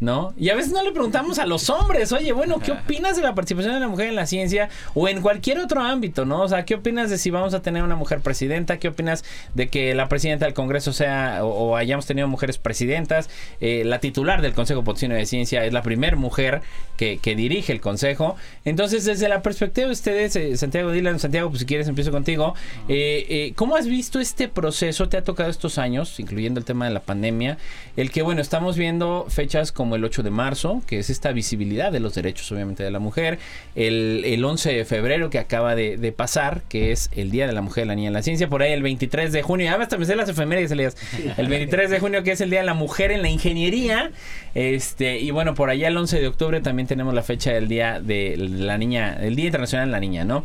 [0.00, 0.32] ¿No?
[0.38, 3.34] Y a veces no le preguntamos a los hombres, oye, bueno, ¿qué opinas de la
[3.34, 6.40] participación de la mujer en la ciencia o en cualquier otro ámbito, ¿no?
[6.40, 8.78] O sea, ¿qué opinas de si vamos a tener una mujer presidenta?
[8.78, 9.24] ¿Qué opinas
[9.54, 13.28] de que la presidenta del Congreso sea o, o hayamos tenido mujeres presidentas?
[13.60, 16.62] Eh, la titular del Consejo Potosino de Ciencia es la primera mujer
[16.96, 18.36] que, que dirige el Consejo.
[18.64, 22.54] Entonces, desde la perspectiva de ustedes, eh, Santiago Dylan, Santiago, pues si quieres empiezo contigo.
[22.88, 25.10] Eh, eh, ¿Cómo has visto este proceso?
[25.10, 27.58] ¿Te ha tocado estos años, incluyendo el tema de la pandemia?
[27.96, 31.92] El que, bueno, estamos viendo fechas como el 8 de marzo, que es esta visibilidad
[31.92, 33.38] de los derechos, obviamente, de la mujer.
[33.74, 37.62] El, el 11 de febrero, que acaba de, pasar, que es el Día de la
[37.62, 38.48] Mujer, la Niña en la Ciencia.
[38.48, 40.96] Por ahí el 23 de junio, ya hasta me sé las efemérides, Elías.
[41.36, 44.10] El 23 de junio, que es el Día de la Mujer en la Ingeniería.
[44.54, 48.00] Este, y bueno, por allá el 11 de octubre también tenemos la fecha del Día
[48.00, 50.44] de la Niña, el Día Internacional de la Niña, ¿no?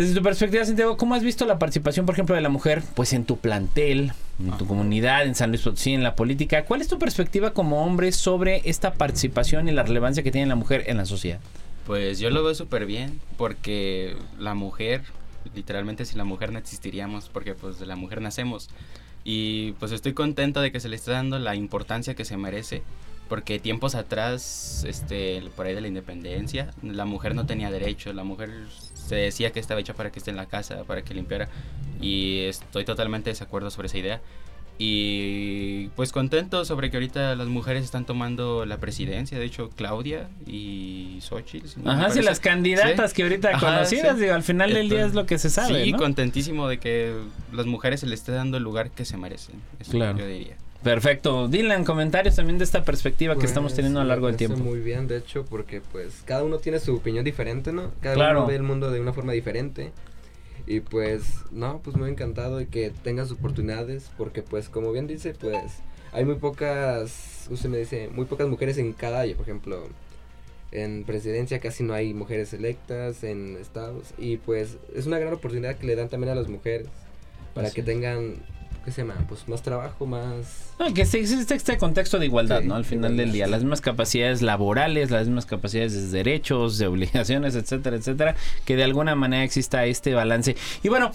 [0.00, 3.12] Desde tu perspectiva, Santiago, ¿cómo has visto la participación, por ejemplo, de la mujer, pues
[3.12, 6.64] en tu plantel, en tu comunidad, en San Luis Potosí, en la política?
[6.64, 10.54] ¿Cuál es tu perspectiva como hombre sobre esta participación y la relevancia que tiene la
[10.54, 11.38] mujer en la sociedad?
[11.86, 15.02] Pues yo lo veo súper bien porque la mujer,
[15.54, 18.70] literalmente sin la mujer no existiríamos porque pues de la mujer nacemos.
[19.22, 22.82] Y pues estoy contento de que se le esté dando la importancia que se merece
[23.30, 28.24] porque tiempos atrás, este, por ahí de la independencia, la mujer no tenía derecho, la
[28.24, 28.50] mujer
[29.06, 31.48] se decía que estaba hecha para que esté en la casa, para que limpiara
[32.00, 34.20] y estoy totalmente de desacuerdo sobre esa idea.
[34.82, 39.38] Y pues contento sobre que ahorita las mujeres están tomando la presidencia.
[39.38, 41.68] De hecho, Claudia y Xochitl.
[41.68, 42.22] si no Ajá, si parece.
[42.22, 43.16] las candidatas Sí.
[43.16, 44.22] que ahorita Ajá, conocidas, sí.
[44.22, 45.98] digo, al final del día es lo que se sabe, Sí, ¿no?
[45.98, 47.14] contentísimo de que
[47.52, 49.56] las mujeres se les esté dando el lugar que se merecen.
[49.80, 50.16] Eso Claro.
[50.18, 50.56] yo diría.
[50.82, 51.46] Perfecto.
[51.48, 54.58] Dylan, comentarios también de esta perspectiva que Pues, estamos teniendo a lo largo del tiempo.
[54.58, 57.90] Muy bien, de hecho, porque pues cada uno tiene su opinión diferente, ¿no?
[58.00, 58.38] Cada Claro.
[58.40, 59.92] uno ve el mundo de una forma diferente.
[60.66, 65.34] Y pues, no, pues muy encantado de que tengas oportunidades, porque pues como bien dice,
[65.34, 65.56] pues
[66.12, 69.86] hay muy pocas, usted me dice, muy pocas mujeres en cada, por ejemplo,
[70.72, 75.76] en presidencia casi no hay mujeres electas, en estados, y pues es una gran oportunidad
[75.76, 76.86] que le dan también a las mujeres,
[77.54, 78.36] para Así que tengan,
[78.84, 79.14] ¿qué se llama?
[79.28, 80.72] Pues más trabajo, más...
[80.78, 82.74] No, que existe este contexto de igualdad, Sí, ¿no?
[82.74, 87.54] Al final del día, las mismas capacidades laborales, las mismas capacidades de derechos, de obligaciones,
[87.54, 90.56] etcétera, etcétera, que de alguna manera exista este balance.
[90.82, 91.12] Y bueno,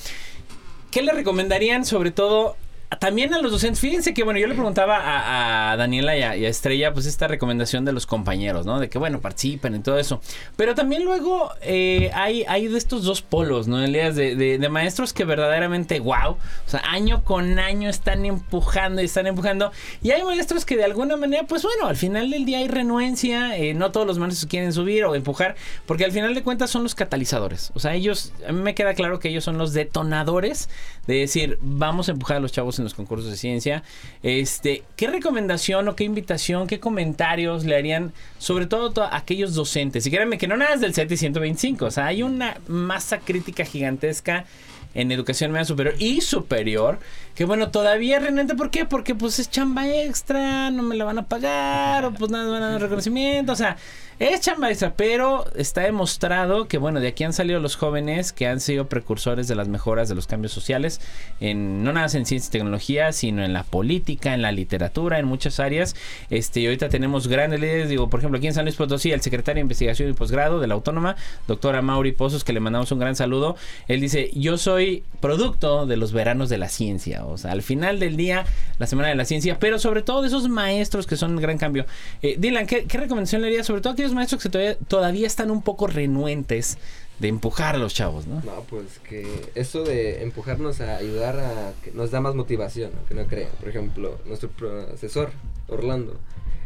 [0.91, 2.57] ¿qué le recomendarían sobre todo
[2.99, 3.79] también a los docentes?
[3.79, 7.85] Fíjense que, bueno, yo le preguntaba a, Daniela y a, y Estrella, pues esta recomendación
[7.85, 8.79] de los compañeros, ¿no?
[8.79, 10.21] De que, bueno, participen en todo eso.
[10.55, 13.83] Pero también luego eh, hay, hay de estos dos polos, ¿no?
[13.83, 19.01] Elías, de, de, de maestros que verdaderamente, wow, o sea, año con año están empujando
[19.01, 19.71] y están empujando.
[20.01, 23.57] Y hay maestros que de alguna manera, pues bueno, al final del día hay renuencia,
[23.57, 25.55] eh, no todos los maestros quieren subir o empujar,
[25.85, 27.71] porque al final de cuentas son los catalizadores.
[27.75, 30.69] O sea, ellos, a mí me queda claro que ellos son los detonadores
[31.07, 33.83] de decir, vamos a empujar a los chavos en los concursos de ciencia.
[34.23, 39.53] Este, ¿qué recomendación o qué invitación, qué comentarios le harían, sobre todo to- a aquellos
[39.53, 40.05] docentes?
[40.05, 43.65] Y créanme que no nada es del CETI 125, o sea, hay una masa crítica
[43.65, 44.45] gigantesca
[44.93, 46.99] en educación media superior y superior,
[47.35, 48.85] que bueno, todavía es renuente, ¿por qué?
[48.85, 52.51] Porque pues es chamba extra, no me la van a pagar, o pues nada, me
[52.51, 53.75] van a dar reconocimiento, o sea,
[54.19, 58.47] es chamba extra, pero está demostrado que bueno, de aquí han salido los jóvenes que
[58.47, 61.01] han sido precursores de las mejoras de los cambios sociales,
[61.39, 65.19] en, no nada más en ciencia y tecnología, sino en la política, en la literatura,
[65.19, 65.95] en muchas áreas,
[66.29, 69.21] este, y ahorita tenemos grandes líderes, digo, por ejemplo, aquí en San Luis Potosí, el
[69.21, 71.15] secretario de Investigación y Posgrado de la Autónoma,
[71.47, 73.55] doctora Mauri Pozos, que le mandamos un gran saludo,
[73.87, 77.99] él dice, yo soy producto de los veranos de la ciencia, o sea, al final
[77.99, 78.45] del día,
[78.79, 81.57] la semana de la ciencia, pero sobre todo de esos maestros que son un gran
[81.57, 81.85] cambio.
[82.21, 85.49] Eh, Dylan, ¿qué, recomendación le harías sobre todo a aquellos maestros que todavía, todavía están
[85.49, 86.77] un poco renuentes
[87.19, 88.41] de empujar a los chavos, ¿no?
[88.41, 89.25] No, pues que
[89.55, 93.49] eso de empujarnos a ayudar a que nos da más motivación, que no crean.
[93.59, 95.31] Por ejemplo, nuestro profesor,
[95.67, 96.19] Orlando,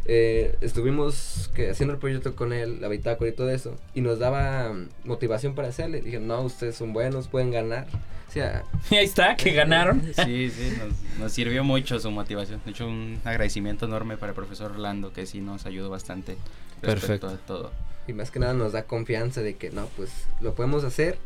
[0.06, 4.18] eh, estuvimos que, haciendo el proyecto con él, la bitácora y todo eso, y nos
[4.18, 4.74] daba
[5.04, 6.00] motivación para hacerle.
[6.00, 7.86] Dije, no, ustedes son buenos, pueden ganar.
[8.28, 10.02] O sea, Y ahí está, que ganaron.
[10.24, 12.60] Sí, sí, nos, nos sirvió mucho su motivación.
[12.64, 16.36] De hecho, un agradecimiento enorme para el profesor Orlando, que sí nos ayudó bastante
[16.80, 17.28] Perfecto.
[17.28, 17.72] a todo.
[18.06, 20.10] y más que nada nos da confianza de que, no, pues
[20.40, 21.18] lo podemos hacer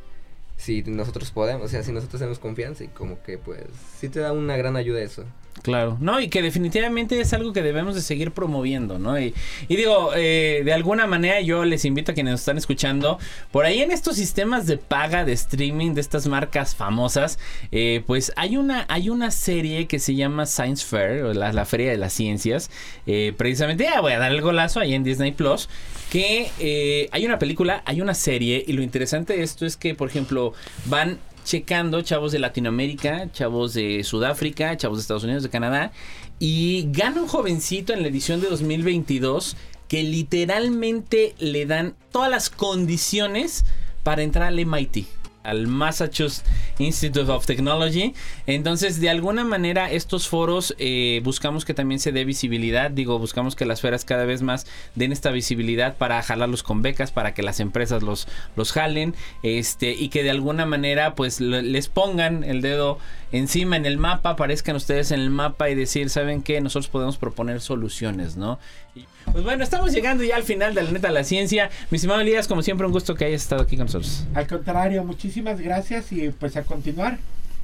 [0.57, 3.63] si nosotros podemos, o sea, si nosotros tenemos confianza y como que pues
[3.99, 5.25] sí te da una gran ayuda eso.
[5.63, 9.19] Claro, no, y que definitivamente es algo que debemos de seguir promoviendo, ¿no?
[9.19, 9.35] Y,
[9.69, 13.19] y digo, eh, de alguna manera yo les invito a quienes están escuchando,
[13.51, 17.39] por ahí en estos sistemas de paga, de streaming, de estas marcas famosas,
[17.73, 21.65] eh, pues hay una, hay una serie que se llama Science Fair, o la, la
[21.65, 22.71] Feria de las Ciencias,
[23.07, 25.71] eh, precisamente, ya voy a dar el golazo ahí en Disney Plus,
[26.11, 29.95] que eh, hay una película, hay una serie, y lo interesante de esto es que,
[29.95, 30.53] por ejemplo,
[30.87, 35.93] van checando chavos de Latinoamérica, chavos de Sudáfrica, chavos de Estados Unidos, de Canadá,
[36.39, 42.51] y gana un jovencito en la edición de 2022 que literalmente le dan todas las
[42.51, 43.65] condiciones
[44.03, 45.07] para entrar al MIT
[45.45, 46.43] al Massachusetts
[46.79, 48.15] Institute of Technology.
[48.47, 52.91] Entonces, de alguna manera, estos foros eh, buscamos que también se dé visibilidad.
[52.91, 57.13] Digo, buscamos que las feras cada vez más den esta visibilidad para jalarlos con becas,
[57.13, 58.27] para que las empresas los,
[58.57, 62.99] los jalen, este, y que de alguna manera, pues, les pongan el dedo
[63.31, 66.61] encima en el mapa, aparezcan ustedes en el mapa y decir, ¿saben qué?
[66.61, 68.59] Nosotros podemos proponer soluciones, ¿no?
[69.33, 71.71] Pues bueno, estamos llegando ya al final de la neta de la ciencia.
[71.91, 74.27] Mi estimado Elías, como siempre, un gusto que hayas estado aquí con nosotros.
[74.35, 77.19] Al contrario, muchísimas gracias y pues a continuar.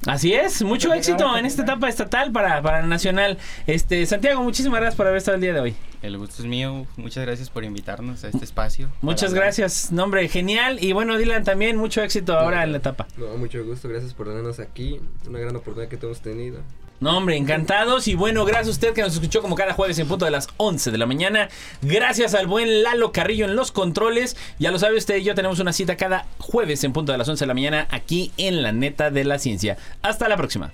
[0.07, 3.37] Así es, mucho éxito en esta etapa estatal para, para Nacional.
[3.67, 5.75] Este, Santiago, muchísimas gracias por haber estado el día de hoy.
[6.01, 8.89] El gusto es mío, muchas gracias por invitarnos a este espacio.
[9.01, 10.83] Muchas gracias, nombre genial.
[10.83, 13.05] Y bueno, Dylan, también mucho éxito ahora en la etapa.
[13.15, 14.99] No, mucho gusto, gracias por tenernos aquí.
[15.27, 16.61] Una gran oportunidad que hemos tenido.
[17.01, 18.07] No, hombre, encantados.
[18.07, 20.47] Y bueno, gracias a usted que nos escuchó como cada jueves en punto de las
[20.57, 21.49] 11 de la mañana.
[21.81, 24.37] Gracias al buen Lalo Carrillo en los controles.
[24.59, 27.27] Ya lo sabe usted y yo tenemos una cita cada jueves en punto de las
[27.27, 29.77] 11 de la mañana aquí en la neta de la ciencia.
[30.03, 30.71] Hasta la próxima.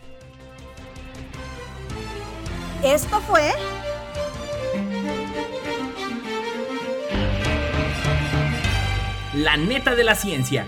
[2.84, 3.53] Esto fue...
[9.34, 10.67] La neta de la ciencia